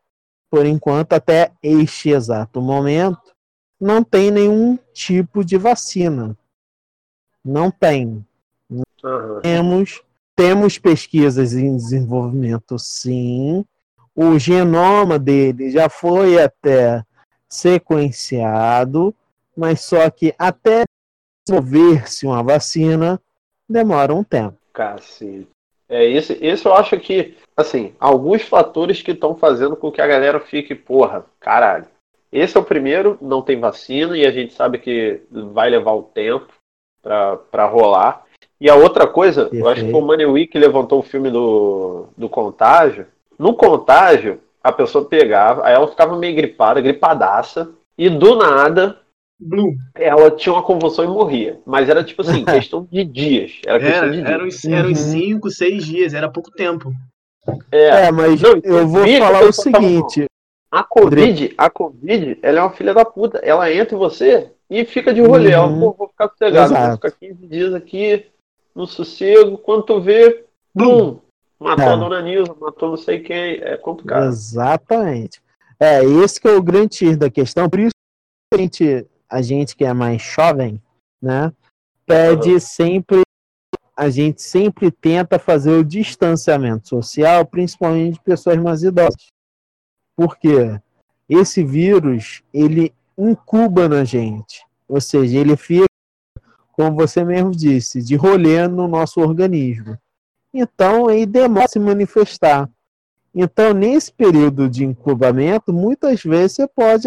[0.50, 3.34] por enquanto, até este exato momento,
[3.80, 6.36] não tem nenhum tipo de vacina.
[7.44, 8.24] Não tem.
[8.70, 9.40] Uhum.
[9.42, 10.02] Temos,
[10.34, 13.64] temos pesquisas em desenvolvimento, sim.
[14.14, 17.04] O genoma dele já foi até
[17.48, 19.14] sequenciado,
[19.56, 20.84] mas só que até
[21.46, 23.20] desenvolver-se uma vacina
[23.68, 24.56] demora um tempo.
[24.72, 25.55] Cacete.
[25.88, 30.06] É, esse, esse eu acho que, assim, alguns fatores que estão fazendo com que a
[30.06, 31.86] galera fique, porra, caralho.
[32.32, 36.02] Esse é o primeiro, não tem vacina e a gente sabe que vai levar o
[36.02, 36.52] tempo
[37.02, 38.24] para rolar.
[38.60, 39.64] E a outra coisa, Perfeito.
[39.64, 43.06] eu acho que o Money Week levantou o filme do, do contágio.
[43.38, 47.70] No contágio, a pessoa pegava, aí ela ficava meio gripada, gripadaça.
[47.96, 49.00] E do nada,
[49.38, 49.74] Blue.
[49.94, 51.60] ela tinha uma convulsão e morria.
[51.66, 53.52] Mas era tipo assim, questão de dias.
[53.66, 54.30] Era questão Era, de dias.
[54.30, 55.10] eram, uns- eram uns Uhum.
[55.12, 56.92] cinco, seis dias, era pouco tempo.
[57.70, 60.26] É, É, mas Não, eu vou falar a o seguinte.
[60.70, 63.38] A Covid, a Covid, ela é uma filha da puta.
[63.38, 65.52] Ela entra em você e fica de rolê.
[65.52, 65.80] Ela, Uhum.
[65.80, 68.26] pô, vou ficar sossegado, vou ficar 15 dias aqui
[68.74, 69.58] no sossego.
[69.58, 70.44] Quando tu vê,
[70.74, 71.18] bum,
[71.60, 71.88] matou É.
[71.92, 73.58] a dona Nilza, matou não sei quem.
[73.62, 74.26] É complicado.
[74.26, 75.40] Exatamente.
[75.78, 77.68] É, esse que é o grande X da questão.
[77.70, 77.92] Por isso
[78.52, 80.82] que a gente, a gente que é mais jovem,
[81.20, 81.52] né,
[82.06, 83.20] pede sempre,
[83.94, 89.26] a gente sempre tenta fazer o distanciamento social, principalmente de pessoas mais idosas.
[90.16, 90.80] Por quê?
[91.28, 94.64] Esse vírus, ele incuba na gente.
[94.88, 95.84] Ou seja, ele fica,
[96.72, 99.98] como você mesmo disse, de rolê no nosso organismo.
[100.54, 102.70] Então, ele demora a se manifestar.
[103.34, 107.06] Então, nesse período de incubamento, muitas vezes você pode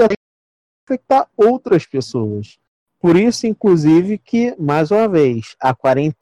[0.89, 2.57] infectar outras pessoas.
[2.99, 6.15] Por isso, inclusive, que, mais uma vez, a quarentena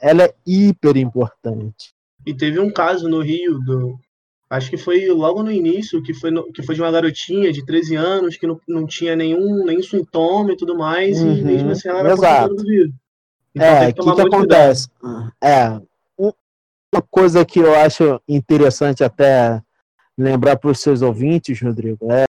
[0.00, 1.94] ela é hiper importante.
[2.24, 3.98] E teve um caso no Rio, do,
[4.50, 7.64] acho que foi logo no início, que foi, no- que foi de uma garotinha de
[7.64, 11.70] 13 anos, que não, não tinha nenhum, nenhum sintoma e tudo mais, e Uhum, mesmo
[11.70, 12.54] assim ela era exato.
[12.54, 12.94] do vírus.
[13.54, 14.88] Então É, o que que, acontece?
[15.42, 15.68] É,
[16.18, 16.32] um-
[16.94, 19.62] uma coisa que eu acho interessante até
[20.16, 22.25] lembrar para os seus ouvintes, Rodrigo, é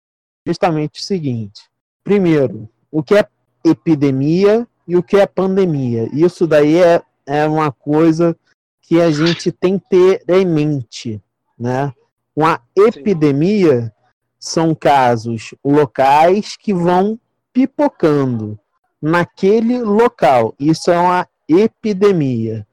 [0.47, 1.63] justamente o seguinte.
[2.03, 3.25] Primeiro, o que é
[3.65, 6.07] epidemia e o que é pandemia.
[6.13, 8.35] Isso daí é, é uma coisa
[8.81, 11.21] que a gente tem que ter em mente,
[11.59, 11.93] né?
[12.33, 13.93] Uma epidemia
[14.39, 17.19] são casos locais que vão
[17.51, 18.57] pipocando
[19.01, 20.55] naquele local.
[20.57, 22.65] Isso é uma epidemia.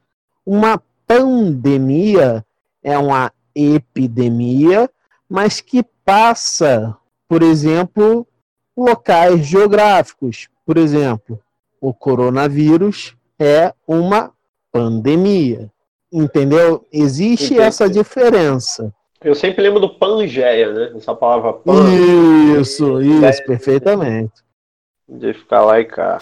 [0.46, 2.44] Uma pandemia
[2.82, 4.88] é uma epidemia,
[5.28, 6.96] mas que passa,
[7.34, 8.24] por exemplo,
[8.76, 10.46] locais geográficos.
[10.64, 11.40] Por exemplo,
[11.80, 14.30] o coronavírus é uma
[14.70, 15.68] pandemia.
[16.12, 16.86] Entendeu?
[16.92, 17.60] Existe Entendi.
[17.60, 18.94] essa diferença.
[19.20, 20.92] Eu sempre lembro do Pangeia, né?
[20.94, 21.90] Essa palavra pan,
[22.60, 24.34] Isso, isso, perfeitamente.
[25.08, 26.18] de ficar lá e cá.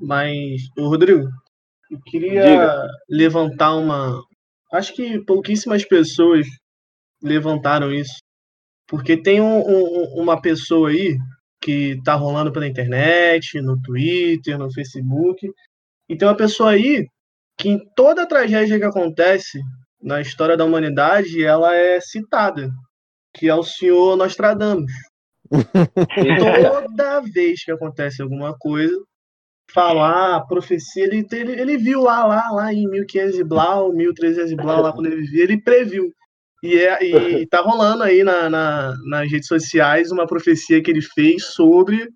[0.00, 1.28] Mas, Rodrigo,
[1.94, 2.86] eu queria Diga.
[3.08, 4.20] levantar uma.
[4.72, 6.46] Acho que pouquíssimas pessoas
[7.22, 8.14] levantaram isso.
[8.88, 11.16] Porque tem um- um- uma pessoa aí
[11.62, 15.50] que tá rolando pela internet, no Twitter, no Facebook.
[16.08, 17.06] E tem uma pessoa aí
[17.58, 19.58] que em toda tragédia que acontece
[20.02, 22.70] na história da humanidade, ela é citada.
[23.34, 24.92] Que é o senhor Nostradamus.
[26.94, 28.94] Toda vez que acontece alguma coisa,
[29.74, 34.56] falar, profecia, ele, ele, ele viu lá, lá, lá em 1500 e blau, 1300 e
[34.56, 36.12] blau, lá quando ele vivia, ele previu.
[36.62, 37.04] E, é,
[37.40, 42.08] e tá rolando aí na, na- nas redes sociais uma profecia que ele fez sobre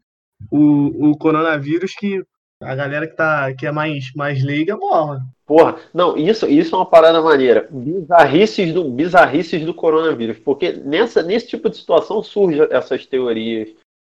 [0.51, 2.23] o, o coronavírus que
[2.63, 5.21] a galera que, tá, que é mais, mais leiga bola.
[5.47, 7.69] Porra, não, isso, isso é uma parada maneira.
[7.71, 10.39] Bizarrices do, bizarrices do coronavírus.
[10.39, 13.69] Porque nessa, nesse tipo de situação surgem essas teorias.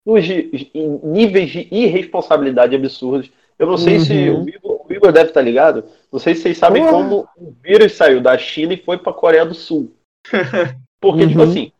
[0.06, 3.30] Em níveis de irresponsabilidade absurdos.
[3.58, 4.44] Eu não sei se Uhum.
[4.44, 5.84] o Igor, o Igor deve estar ligado.
[6.10, 6.94] Não sei se vocês sabem Porra.
[6.94, 9.92] como o vírus saiu da China e foi para a Coreia do Sul.
[11.00, 11.44] Porque, tipo Uhum.
[11.44, 11.72] assim,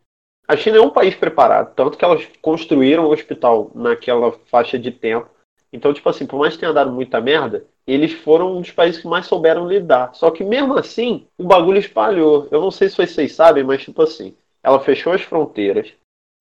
[0.47, 4.91] a China é um país preparado, tanto que elas construíram um hospital naquela faixa de
[4.91, 5.29] tempo.
[5.73, 9.01] Então, tipo assim, por mais que tenha dado muita merda, eles foram um dos países
[9.01, 10.15] que mais souberam lidar.
[10.15, 12.49] Só que mesmo assim, o bagulho espalhou.
[12.51, 15.93] Eu não sei se vocês sabem, mas tipo assim, ela fechou as fronteiras.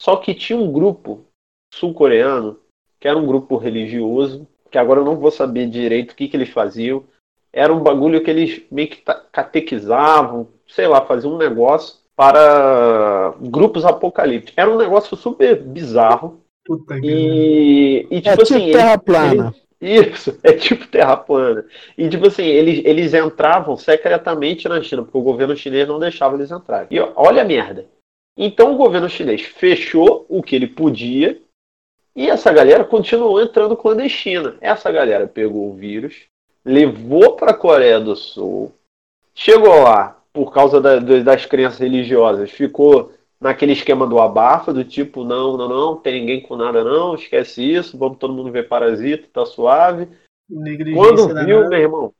[0.01, 1.25] Só que tinha um grupo
[1.73, 2.57] sul-coreano,
[2.99, 6.35] que era um grupo religioso, que agora eu não vou saber direito o que, que
[6.37, 7.03] eles faziam.
[7.51, 9.01] Era um bagulho que eles meio que
[9.31, 14.53] catequizavam, sei lá, faziam um negócio para grupos apocalípticos.
[14.57, 16.41] Era um negócio super bizarro.
[16.65, 19.55] Puta E, e É tipo tipo assim, eles- terra plana.
[19.81, 21.65] isso, é tipo terra plana.
[21.97, 26.35] E tipo assim, eles, eles entravam secretamente na China, porque o governo chinês não deixava
[26.35, 26.87] eles entrarem.
[26.91, 27.87] E olha a merda.
[28.37, 31.41] Então o governo chinês fechou o que ele podia
[32.19, 34.57] e essa galera continuou entrando clandestina.
[34.59, 36.25] Essa galera pegou o vírus,
[36.65, 38.73] levou para a Coreia do Sul,
[39.33, 45.23] chegou lá por causa da- das crenças religiosas, ficou naquele esquema do abafa, do tipo,
[45.23, 49.25] não, não, não, tem ninguém com nada não, esquece isso, vamos todo mundo ver parasita,
[49.31, 50.09] tá suave.
[50.93, 51.69] Quando viu, danada.
[51.69, 52.13] meu irmão,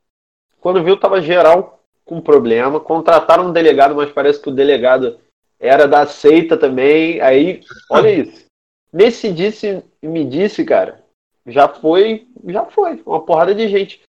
[0.62, 2.80] quando viu, tava geral com problema.
[2.80, 5.18] Contrataram um delegado, mas parece que o delegado
[5.58, 7.20] era da seita também.
[7.20, 8.49] Aí, olha isso.
[8.92, 11.02] Nesse disse me disse, cara,
[11.46, 14.00] já foi, já foi, uma porrada de gente.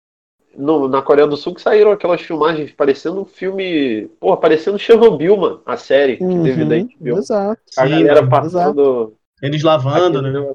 [0.57, 4.09] no, na Coreia do Sul que saíram aquelas filmagens parecendo um filme.
[4.19, 7.19] Porra, parecendo Chernobyl, mano, a série que Uhum, teve da HBO.
[7.19, 7.61] exato.
[7.77, 9.15] A Sim, galera passando.
[9.43, 10.55] Eles lavando, aquele né?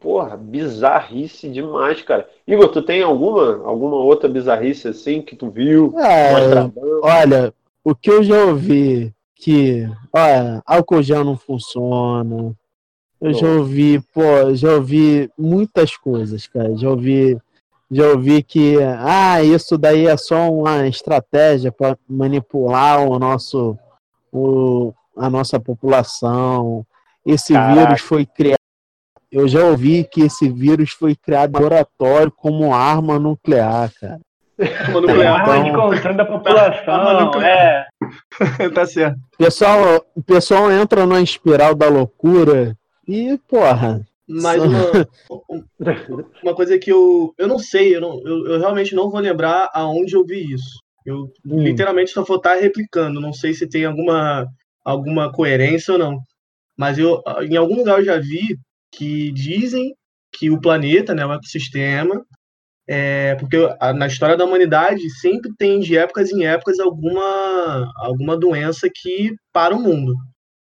[0.00, 2.28] Porra, bizarrice demais, cara.
[2.46, 5.94] Igor, tu tem alguma, alguma outra bizarrice assim que tu viu?
[5.98, 6.68] É,
[7.00, 12.52] olha, o que eu já ouvi que, olha, álcool gel não funciona.
[13.22, 16.76] Eu já ouvi, pô, já ouvi muitas coisas, cara.
[16.76, 17.38] Já ouvi,
[17.88, 23.78] já ouvi que, ah, isso daí é só uma estratégia para manipular o nosso,
[24.32, 26.84] o, a nossa população.
[27.24, 27.86] Esse Caraca.
[27.86, 28.56] vírus foi criado.
[29.30, 34.20] Eu já ouvi que esse vírus foi criado em laboratório como arma nuclear, cara.
[34.58, 35.48] Arma nuclear.
[35.48, 37.86] Arma de controle da população, é.
[38.74, 39.16] tá certo.
[39.34, 42.76] O pessoal, o pessoal entra numa espiral da loucura
[43.06, 45.06] e, porra, Mas Só- uma,
[46.42, 49.70] uma coisa que eu, eu não sei, eu, não, eu, eu realmente não vou lembrar
[49.74, 50.80] aonde eu vi isso.
[51.04, 51.62] Eu Hum.
[51.62, 54.46] literalmente só vou estar replicando, não sei se tem alguma,
[54.84, 56.18] alguma coerência ou não.
[56.76, 58.58] Mas eu, em algum lugar eu já vi
[58.92, 59.94] que dizem
[60.32, 62.24] que o planeta, né, o ecossistema,
[62.88, 63.56] é, porque
[63.96, 69.74] na história da humanidade sempre tem de épocas em épocas alguma, alguma doença que para
[69.74, 70.14] o mundo.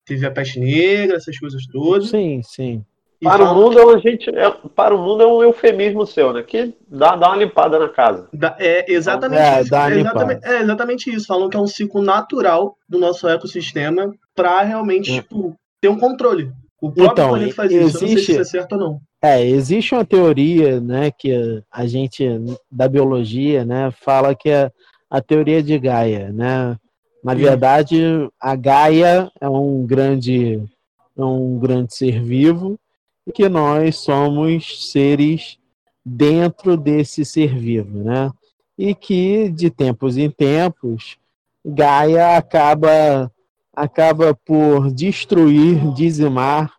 [0.09, 2.09] Teve a peste negra, essas coisas todas.
[2.09, 2.83] sim, sim.
[3.21, 6.33] e Para o mundo é um gente, é, para o mundo é um eufemismo seu,
[6.33, 6.43] né?
[6.43, 8.27] Que dá, dá uma limpada na casa.
[8.33, 9.75] Da- É exatamente É, isso.
[9.75, 11.27] É exatamente, é exatamente isso.
[11.27, 15.15] Falam que é um ciclo natural do nosso ecossistema para realmente É.
[15.21, 16.51] tipo, ter um controle.
[16.81, 17.81] O próprio Então, planeta faz isso.
[17.81, 19.01] Eu não sei se existe- isso é certo ou não.
[19.21, 22.25] É, existe uma teoria, né, que a gente
[22.71, 24.71] da biologia, né, fala que é
[25.11, 26.77] a teoria de Gaia, né?
[27.23, 27.39] Na Sim.
[27.41, 30.63] verdade, a Gaia é um grande
[31.17, 32.79] é um grande ser vivo
[33.27, 35.59] e que nós somos seres
[36.05, 38.31] dentro desse ser vivo, né?
[38.77, 41.19] E que de tempos em tempos
[41.65, 43.31] Gaia acaba
[43.75, 46.73] acaba por destruir, dizimar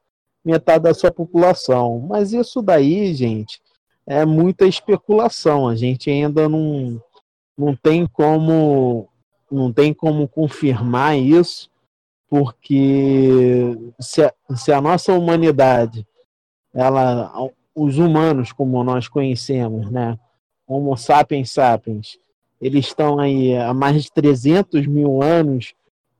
[0.43, 1.99] metade da sua população.
[2.07, 3.61] Mas isso daí, gente,
[4.05, 5.67] é muita especulação.
[5.67, 7.01] A gente ainda não,
[7.57, 9.08] não tem como
[9.51, 11.69] não tem como confirmar isso,
[12.29, 16.05] porque se a, se a nossa humanidade,
[16.73, 17.31] ela,
[17.75, 20.17] os humanos como nós conhecemos, né,
[20.67, 22.19] Homo sapiens sapiens,
[22.61, 25.73] eles estão aí há mais de 300 mil anos,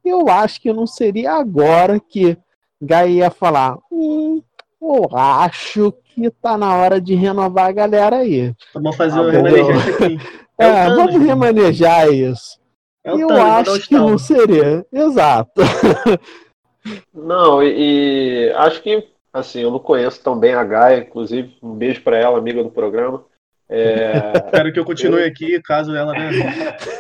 [0.04, 2.38] eu acho que não seria agora que
[2.82, 4.42] Gaia ia falar, hum,
[4.82, 8.56] eu acho que tá na hora de renovar a galera aí.
[8.74, 9.32] Vamos fazer Ah, o bom.
[9.32, 10.18] remanejante aqui.
[10.62, 12.59] É É, vamos remanejar isso.
[13.04, 14.86] É eu Thanos, o acho que não seria.
[14.92, 15.52] Exato.
[17.14, 21.76] Não, e, e acho que, assim, eu não conheço tão bem a Gaia, inclusive, um
[21.76, 23.24] beijo pra ela, amiga do programa.
[23.68, 24.14] É,
[24.46, 26.32] Espero que eu continue aqui, caso ela, né?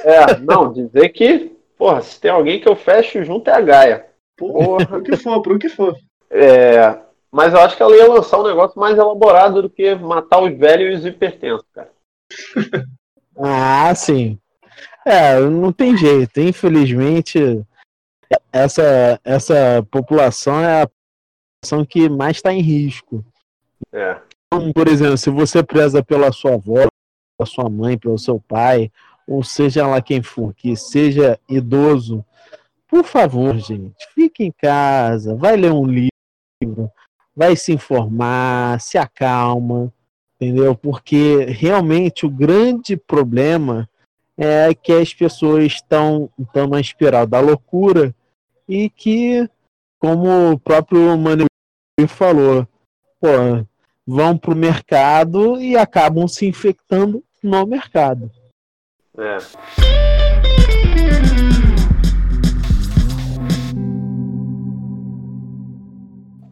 [0.03, 4.05] é, não, dizer que, porra, se tem alguém que eu fecho junto é a Gaia.
[4.37, 4.85] Porra.
[4.85, 5.95] pro que for, pro que for.
[6.29, 6.99] É,
[7.31, 10.55] mas eu acho que ela ia lançar um negócio mais elaborado do que matar os
[10.57, 11.89] velhos e os hipertensos, cara.
[13.41, 14.37] Ah, sim.
[15.09, 16.39] É, não tem jeito.
[16.39, 17.65] Infelizmente,
[18.53, 23.25] essa, essa população é a população que mais está em risco.
[23.91, 24.21] É.
[24.45, 26.87] Então, por exemplo, se você preza pela sua avó,
[27.35, 28.91] pela sua mãe, pelo seu pai,
[29.27, 32.23] ou seja lá quem for, que seja idoso,
[32.87, 36.91] por favor, gente, fique em casa, vai ler um livro,
[37.35, 39.91] vai se informar, se acalma,
[40.35, 40.75] entendeu?
[40.75, 43.88] Porque realmente o grande problema
[44.41, 48.15] é que as pessoas estão, estão na espiral da loucura
[48.67, 49.49] e que,
[49.99, 51.45] como o próprio Mano
[52.07, 52.65] falou,
[53.19, 53.27] pô,
[54.07, 58.31] vão para o mercado e acabam se infectando no mercado.
[59.17, 59.37] É.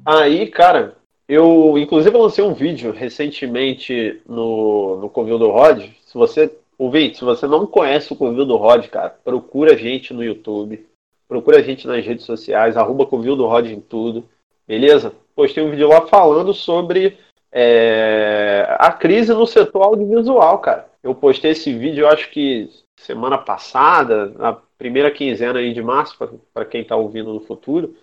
[0.06, 5.86] Aí, cara, eu inclusive lancei um vídeo recentemente no, no Covil do Rod.
[6.06, 10.14] Se você, ouvinte, se você não conhece o Covil do Rod, cara, procura a gente
[10.14, 10.86] no YouTube,
[11.28, 14.28] procura a gente nas redes sociais, arroba Covil do Rod em tudo,
[14.68, 15.14] beleza?
[15.36, 17.18] Postei um vídeo lá falando sobre
[17.52, 20.90] é, a crise no setor audiovisual, cara.
[21.02, 26.18] Eu postei esse vídeo, eu acho que semana passada, na primeira quinzena aí de março,
[26.54, 27.96] para quem está ouvindo no futuro.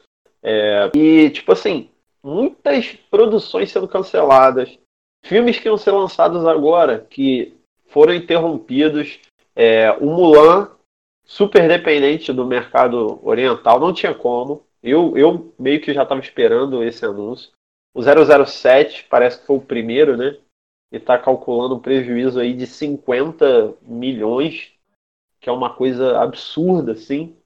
[0.43, 1.89] É, e, tipo assim,
[2.23, 4.79] muitas produções sendo canceladas,
[5.25, 7.55] filmes que iam ser lançados agora, que
[7.87, 9.21] foram interrompidos.
[9.55, 10.71] É, o Mulan,
[11.25, 14.65] super dependente do mercado oriental, não tinha como.
[14.83, 17.51] Eu, eu meio que já estava esperando esse anúncio.
[17.95, 20.37] O 007 parece que foi o primeiro, né?
[20.95, 24.73] e está calculando um prejuízo aí de 50 milhões,
[25.41, 27.37] que é uma coisa absurda, assim.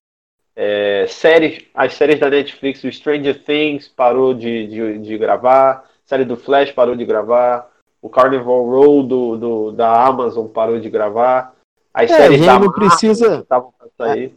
[0.55, 6.27] É, séries, as séries da Netflix, o Stranger Things parou de, de, de gravar, série
[6.27, 7.71] do Flash parou de gravar,
[8.01, 11.55] o Carnival Row do, do, da Amazon parou de gravar,
[11.93, 14.35] as é, séries da Marvel precisa, estavam pra sair.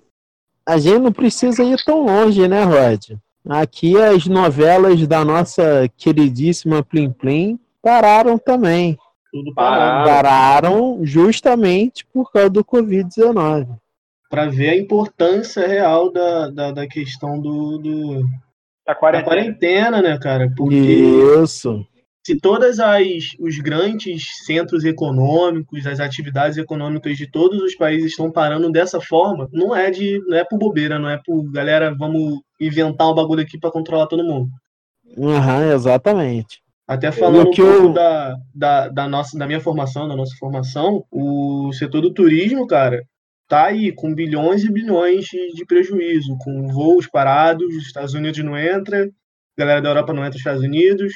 [0.65, 3.17] A, a gente não precisa ir tão longe, né, Rod?
[3.49, 8.97] Aqui as novelas da nossa queridíssima Plim Plim pararam também.
[9.31, 10.05] Tudo pararam.
[10.05, 13.67] Pararam justamente por causa do Covid-19
[14.31, 18.23] para ver a importância real da, da, da questão do, do
[18.87, 19.21] da, quarentena.
[19.21, 20.01] da, quarentena.
[20.01, 20.49] né, cara?
[20.55, 21.85] Porque Isso.
[22.23, 28.31] Se todas as os grandes centros econômicos, as atividades econômicas de todos os países estão
[28.31, 32.39] parando dessa forma, não é de não é por bobeira, não é por galera, vamos
[32.59, 34.49] inventar um bagulho aqui para controlar todo mundo.
[35.17, 36.61] Uhum, exatamente.
[36.87, 37.93] Até falando um pouco eu...
[37.93, 43.03] da, da, da, nossa, da minha formação, da nossa formação, o setor do turismo, cara,
[43.47, 48.43] tá aí com bilhões e bilhões de, de prejuízo, com voos parados, os Estados Unidos
[48.43, 49.09] não entra,
[49.57, 51.13] galera da Europa não entra nos Estados Unidos,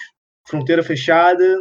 [0.48, 1.58] fronteira fechada,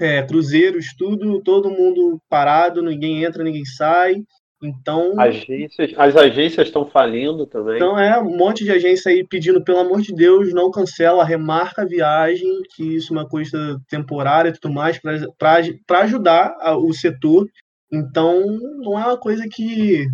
[0.00, 4.16] é, cruzeiros, tudo, todo mundo parado, ninguém entra, ninguém sai.
[4.62, 5.18] Então.
[5.20, 7.76] Agências, as agências estão falindo também.
[7.76, 11.82] Então é um monte de agência aí pedindo, pelo amor de Deus, não cancela, remarca
[11.82, 14.98] a viagem, que isso é uma coisa temporária e tudo mais,
[15.36, 17.46] para ajudar o setor
[17.92, 18.44] então,
[18.78, 20.06] não é uma coisa que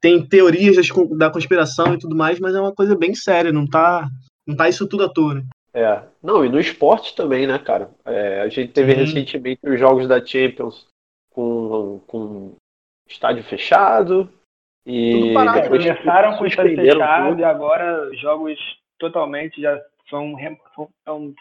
[0.00, 0.76] tem teorias
[1.16, 4.08] da conspiração e tudo mais, mas é uma coisa bem séria, não tá,
[4.46, 5.34] não tá isso tudo à toa.
[5.34, 5.42] Né?
[5.74, 7.90] É, não, e no esporte também, né, cara?
[8.04, 9.00] É, a gente teve Sim.
[9.00, 10.86] recentemente os jogos da Champions
[11.30, 12.54] com, com
[13.08, 14.32] estádio fechado.
[14.86, 17.40] E depois começaram com estádio fechado tudo.
[17.40, 18.58] e agora jogos
[19.00, 19.76] totalmente já
[20.08, 20.36] são,
[21.04, 21.34] são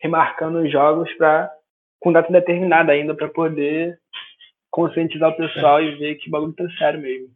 [0.00, 1.54] remarcando os jogos para
[2.00, 4.00] com data determinada ainda para poder
[4.70, 5.84] conscientizar o pessoal é.
[5.84, 7.30] e ver que o bagulho tá sério mesmo.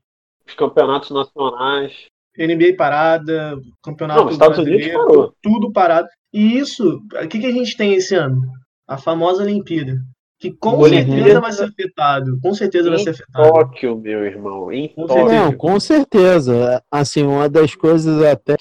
[0.47, 2.07] Os campeonatos nacionais.
[2.36, 5.34] NBA parada, campeonato Não, Estados Unidos parou.
[5.43, 6.09] tudo parado.
[6.33, 8.41] E isso, o que, que a gente tem esse ano?
[8.89, 10.01] A famosa Olimpíada.
[10.39, 11.12] Que com Olimpíada.
[11.12, 12.41] certeza vai ser afetado.
[12.41, 13.49] Com certeza em vai ser afetado.
[13.49, 14.72] Tóquio, meu irmão.
[14.72, 15.28] Em com Tóquio.
[15.28, 16.83] Não, com certeza.
[16.91, 18.57] Assim, uma das coisas até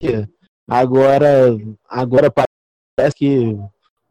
[0.00, 0.26] que
[0.66, 1.56] agora,
[1.88, 3.58] agora parece que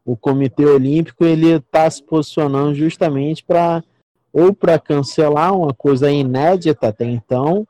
[0.04, 3.82] o Comitê Olímpico ele está se posicionando justamente para
[4.32, 7.66] ou para cancelar uma coisa inédita até então,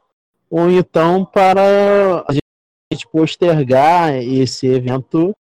[0.50, 2.32] ou então para a
[2.92, 5.34] gente postergar esse evento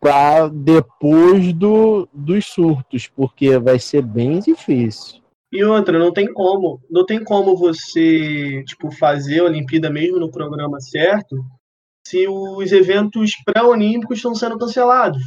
[0.00, 5.22] para depois do, dos surtos, porque vai ser bem difícil.
[5.52, 10.30] E outra, não tem como, não tem como você, tipo, fazer a Olimpíada mesmo no
[10.30, 11.36] programa certo,
[12.06, 15.22] se os eventos pré-olímpicos estão sendo cancelados.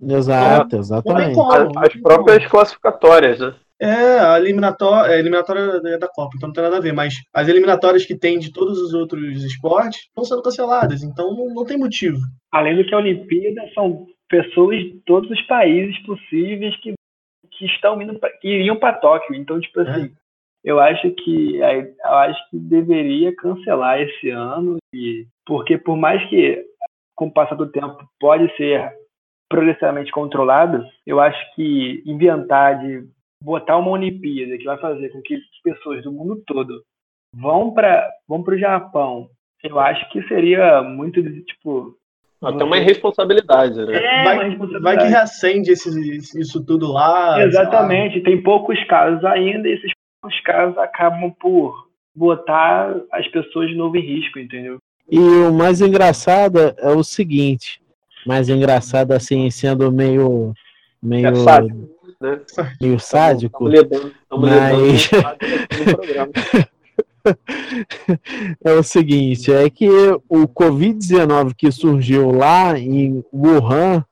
[0.00, 1.34] Exato, então, exatamente.
[1.34, 2.50] Como, as próprias como.
[2.50, 3.54] classificatórias, né?
[3.80, 7.14] É, a eliminatória, a eliminatória é da Copa, então não tem nada a ver, mas
[7.34, 11.64] as eliminatórias que tem de todos os outros esportes estão sendo canceladas, então não, não
[11.64, 12.18] tem motivo.
[12.52, 16.94] Além do que a Olimpíada são pessoas de todos os países possíveis que,
[17.50, 19.90] que estão indo pra, que iriam para Tóquio, então tipo é.
[19.90, 20.10] assim, é.
[20.64, 26.64] eu acho que eu acho que deveria cancelar esse ano e porque por mais que
[27.16, 28.92] com o passar do tempo pode ser
[29.48, 33.06] progressivamente controlado, eu acho que inventar de
[33.42, 36.82] botar uma Olimpíada que vai fazer com que as pessoas do mundo todo
[37.34, 39.28] vão para vão o Japão,
[39.62, 41.96] eu acho que seria muito, tipo...
[42.42, 43.96] Até uma irresponsabilidade, né?
[43.96, 44.82] É, vai, responsabilidade.
[44.82, 47.42] vai que reacende esse, isso tudo lá.
[47.42, 53.74] Exatamente, tem poucos casos ainda, e esses poucos casos acabam por botar as pessoas de
[53.74, 54.78] novo em risco, entendeu?
[55.10, 57.80] E o mais engraçado é o seguinte,
[58.26, 60.52] mais engraçado assim, sendo meio
[61.02, 61.32] meio é
[62.20, 62.40] né?
[62.80, 63.68] Meio sádico.
[63.72, 65.10] Estamos mas...
[68.64, 69.88] é o seguinte, é que
[70.28, 74.04] o Covid-19 que surgiu lá em Wuhan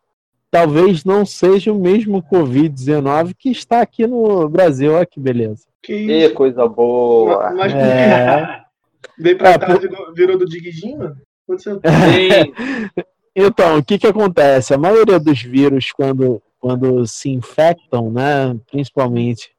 [0.50, 4.92] talvez não seja o mesmo Covid-19 que está aqui no Brasil.
[4.92, 5.64] Olha que beleza.
[5.82, 7.50] Que, coisa boa.
[7.50, 8.62] Mas, mas é...
[9.18, 9.80] Veio pra é, cá, por...
[9.80, 11.16] virou, virou do Diguidinho?
[13.34, 14.74] Então, o que que acontece?
[14.74, 19.50] A maioria dos vírus, quando quando se infectam, né, principalmente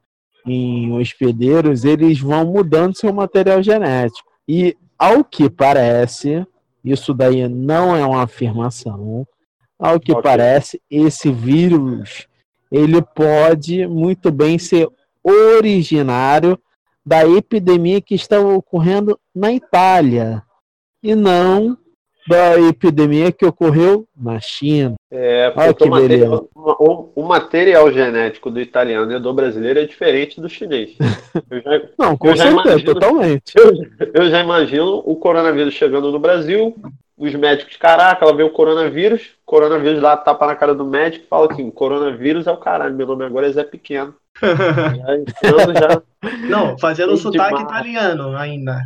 [0.47, 4.31] em hospedeiros, eles vão mudando seu material genético.
[4.47, 6.47] E, ao que parece,
[6.81, 9.27] isso daí não é uma afirmação,
[9.77, 10.23] ao que okay.
[10.23, 12.25] parece, esse vírus
[12.71, 14.87] ele pode muito bem ser
[15.21, 16.57] originário
[17.05, 20.41] da epidemia que está ocorrendo na Itália
[21.03, 21.77] e não
[22.27, 24.95] da epidemia que ocorreu na China.
[25.11, 30.41] É, porque o material, o, o, material, genético do italiano e do brasileiro é diferente
[30.41, 30.95] do chinês.
[30.99, 33.53] Já, Não, com certeza, imagino, totalmente.
[33.55, 33.73] Eu,
[34.13, 36.75] eu, já imagino o coronavírus chegando no Brasil,
[37.17, 41.27] os médicos, caraca, ela vê o coronavírus, coronavírus lá tapa na cara do médico e
[41.27, 44.15] fala assim, coronavírus é o caralho, meu nome agora é Zé Pequeno.
[44.41, 46.01] já, já...
[46.49, 48.81] Não, fazendo o sotaque italiano ainda.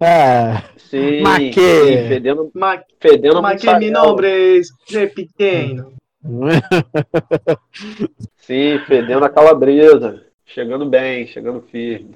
[0.00, 0.62] É.
[0.76, 2.80] Sim, sim fedendo, Ma...
[3.00, 4.60] fedendo Ma que mi nombre
[4.94, 5.92] é pequeno.
[8.38, 10.24] sim, fedendo a calabresa.
[10.46, 12.14] Chegando bem, chegando firme.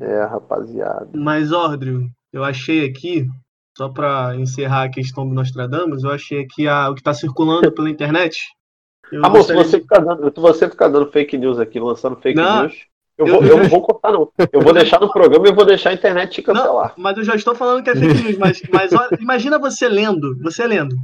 [0.00, 1.08] É, rapaziada.
[1.14, 3.24] Mas, Ordrio, eu achei aqui,
[3.78, 7.72] só para encerrar a questão do Nostradamus, eu achei aqui a, o que está circulando
[7.72, 8.36] pela internet.
[9.12, 9.82] Eu Amor, se você, de...
[9.82, 12.74] ficar dando, se você ficar dando fake news aqui, lançando fake não, news,
[13.18, 14.32] eu, eu, vou, eu não vou cortar, não.
[14.50, 16.94] Eu vou deixar no programa e vou deixar a internet te cancelar.
[16.96, 19.86] Não, mas eu já estou falando que é fake news, mas, mas olha, imagina você
[19.88, 20.96] lendo, você lendo.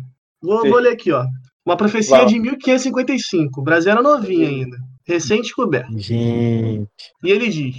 [0.42, 1.24] Vou, vou ler aqui, ó.
[1.66, 3.60] Uma profecia de 1555.
[3.60, 4.76] O Brasil era novinho ainda.
[5.06, 5.98] Recém-descoberto.
[5.98, 6.88] Gente.
[7.22, 7.76] E ele diz: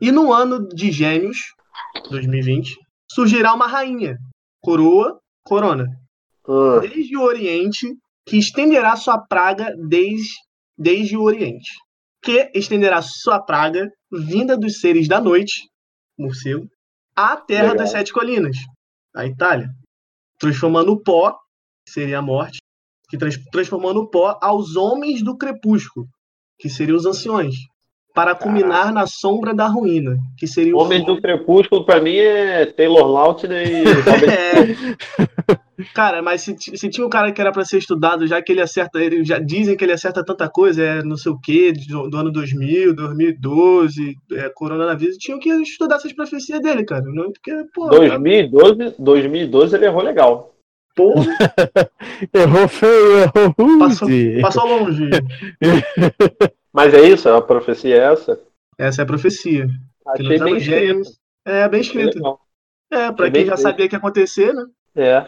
[0.00, 1.38] e no ano de Gêmeos,
[2.10, 2.76] 2020,
[3.10, 4.18] surgirá uma rainha,
[4.60, 5.86] coroa, corona,
[6.46, 6.80] uh.
[6.80, 7.96] desde o Oriente,
[8.26, 10.34] que estenderá sua praga desde,
[10.76, 11.70] desde o Oriente,
[12.22, 15.68] que estenderá sua praga, vinda dos seres da noite,
[16.18, 16.66] morcego,
[17.14, 17.78] à terra Legal.
[17.78, 18.56] das sete colinas,
[19.14, 19.68] a Itália,
[20.38, 21.32] transformando o pó,
[21.84, 22.58] que seria a morte,
[23.08, 26.06] que trans, transformando o pó aos homens do crepúsculo,
[26.58, 27.54] que seriam os anciões,
[28.14, 32.64] para culminar na sombra da ruína, que seria o Homem do Crepúsculo para mim é
[32.64, 33.82] Taylor Lautner e
[34.30, 35.33] é.
[35.92, 38.60] Cara, mas se, se, tinha um cara que era para ser estudado, já que ele
[38.60, 42.08] acerta, ele já dizem que ele acerta tanta coisa, é não sei o quê, do,
[42.08, 47.52] do ano 2000, 2012, é, coronavírus, tinham que estudar essas profecias dele, cara, não porque,
[47.74, 48.94] pô, 2012, cara...
[48.98, 50.54] 2012 ele errou legal.
[50.94, 51.24] Porra.
[52.32, 53.78] errou feio, errou rude.
[53.80, 54.08] Passou,
[54.42, 55.10] passou longe.
[56.72, 57.28] Mas é isso?
[57.28, 58.40] A profecia é essa?
[58.78, 59.66] Essa é a profecia.
[60.06, 61.10] Achei bem escrito.
[61.44, 62.38] É, bem escrito.
[62.90, 64.64] É, pra quem já sabia que ia acontecer, né?
[64.96, 65.26] É.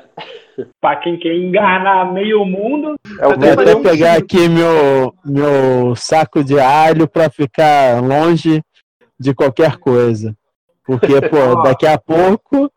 [0.81, 2.95] pra quem quer enganar meio mundo.
[3.21, 8.63] Eu vou até pegar aqui meu, meu saco de alho pra ficar longe
[9.19, 10.37] de qualquer coisa.
[10.85, 12.71] Porque, pô, daqui a pouco,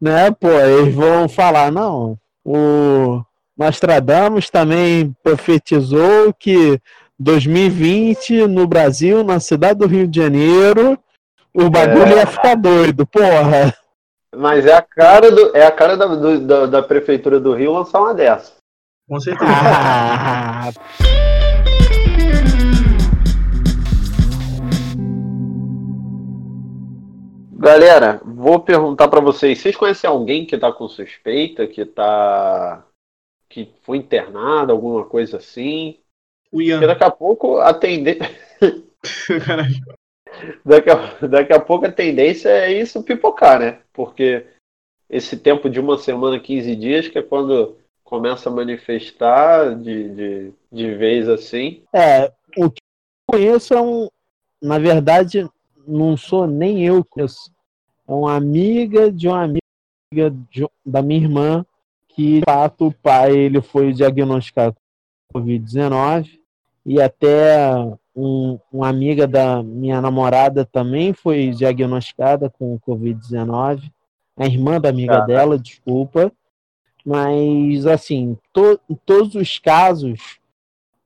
[0.00, 3.22] né, pô, eles vão falar, não, o
[3.56, 6.78] Nostradamus também profetizou que
[7.18, 10.98] 2020 no Brasil, na cidade do Rio de Janeiro,
[11.54, 12.16] o bagulho é.
[12.16, 13.74] ia ficar doido, porra.
[14.36, 17.72] Mas é a cara, do, é a cara da, do, da, da, prefeitura do Rio
[17.72, 18.52] lançar uma dessa.
[19.08, 19.50] Com certeza.
[19.50, 20.70] Ah.
[27.56, 32.84] Galera, vou perguntar para vocês, vocês conhecem alguém que tá com suspeita, que tá
[33.48, 35.98] que foi internado, alguma coisa assim?
[36.52, 36.78] O Ian.
[36.78, 38.30] Porque daqui a pouco a tendência.
[40.64, 43.78] daqui, a, daqui a pouco a tendência é isso pipocar, né?
[43.92, 44.46] Porque
[45.08, 50.52] esse tempo de uma semana, 15 dias, que é quando começa a manifestar de, de,
[50.70, 51.82] de vez assim.
[51.92, 54.08] É, o que eu conheço é um.
[54.62, 55.48] Na verdade,
[55.86, 57.50] não sou nem eu que conheço.
[58.06, 61.66] É uma amiga de uma amiga de, da minha irmã
[62.08, 64.76] que, de fato, o pai ele foi diagnosticado
[65.32, 66.38] com Covid-19
[66.86, 73.90] e até um, uma amiga da minha namorada também foi diagnosticada com Covid-19,
[74.36, 75.26] a irmã da amiga ah.
[75.26, 76.32] dela, desculpa.
[77.04, 80.38] Mas, assim, to, todos os casos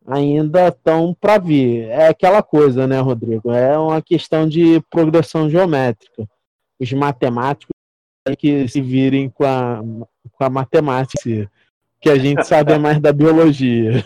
[0.07, 1.89] ainda estão para vir.
[1.89, 3.53] É aquela coisa, né, Rodrigo?
[3.53, 6.29] É uma questão de progressão geométrica.
[6.81, 7.73] Os matemáticos
[8.39, 9.81] que se virem com a,
[10.33, 11.51] com a matemática,
[12.01, 14.05] que a gente sabe mais da biologia.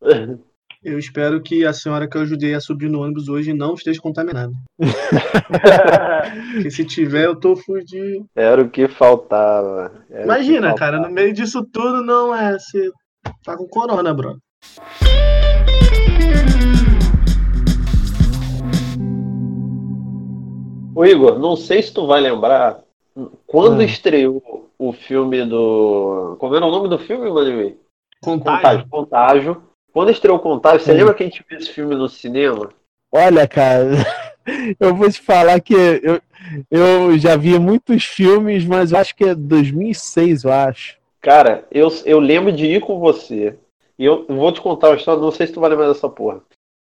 [0.88, 4.00] Eu espero que a senhora que eu ajudei a subir no ônibus hoje não esteja
[4.00, 4.54] contaminada.
[6.54, 8.24] Porque se tiver, eu tô fudido.
[8.34, 9.92] Era o que faltava.
[10.08, 10.78] Era Imagina, que faltava.
[10.78, 12.54] cara, no meio disso tudo não é.
[12.54, 12.90] Você
[13.44, 14.38] tá com corona, bro.
[20.94, 22.80] Ô Igor, não sei se tu vai lembrar
[23.46, 23.84] quando ah.
[23.84, 26.34] estreou o filme do.
[26.40, 27.76] Como era o nome do filme, mano?
[28.22, 28.88] Contágio.
[28.88, 28.88] Contágio.
[28.88, 29.67] Contágio.
[29.92, 32.70] Quando estreou o Contágio, você lembra que a gente viu esse filme no cinema?
[33.10, 33.84] Olha, cara,
[34.78, 36.20] eu vou te falar que eu,
[36.70, 40.98] eu já vi muitos filmes, mas eu acho que é 2006, eu acho.
[41.20, 43.58] Cara, eu, eu lembro de ir com você.
[43.98, 46.40] E eu vou te contar uma história, não sei se tu vai lembrar dessa porra.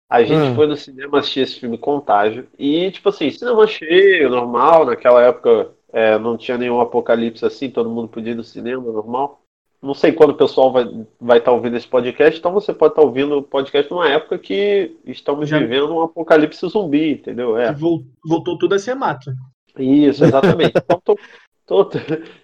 [0.10, 0.56] A gente hum.
[0.56, 2.48] foi no cinema assistir esse filme Contágio.
[2.60, 4.86] E, tipo assim, cinema cheio, normal.
[4.86, 9.42] Naquela época é, não tinha nenhum apocalipse assim, todo mundo podia ir no cinema, normal.
[9.86, 12.94] Não sei quando o pessoal vai estar vai tá ouvindo esse podcast, então você pode
[12.94, 15.60] estar tá ouvindo o podcast numa época que estamos Já...
[15.60, 17.56] vivendo um apocalipse zumbi, entendeu?
[17.56, 17.72] É.
[17.72, 19.32] Voltou tudo a ser mato.
[19.78, 20.74] Isso, exatamente.
[20.76, 22.00] então, tô, tô,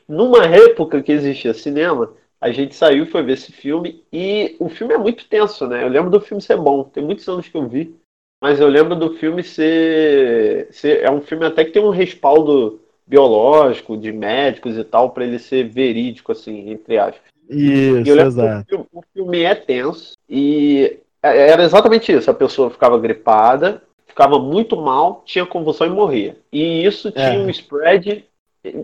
[0.08, 4.70] numa época que existia cinema, a gente saiu e foi ver esse filme e o
[4.70, 5.84] filme é muito tenso, né?
[5.84, 7.96] Eu lembro do filme ser bom, tem muitos anos que eu vi,
[8.39, 12.80] mas eu lembro do filme ser, ser é um filme até que tem um respaldo
[13.08, 17.31] biológico de médicos e tal para ele ser verídico assim, entre aspas.
[17.52, 18.88] Isso, exato.
[18.93, 24.39] O, o filme é tenso e é, era exatamente isso, a pessoa ficava gripada, ficava
[24.39, 26.38] muito mal, tinha convulsão e morria.
[26.52, 27.39] E isso tinha é.
[27.39, 28.26] um spread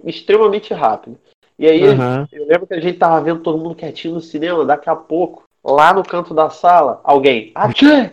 [0.05, 1.17] extremamente rápido.
[1.57, 2.27] E aí uhum.
[2.31, 5.43] eu lembro que a gente tava vendo todo mundo quietinho no cinema, daqui a pouco,
[5.63, 8.11] lá no canto da sala, alguém, Atchê!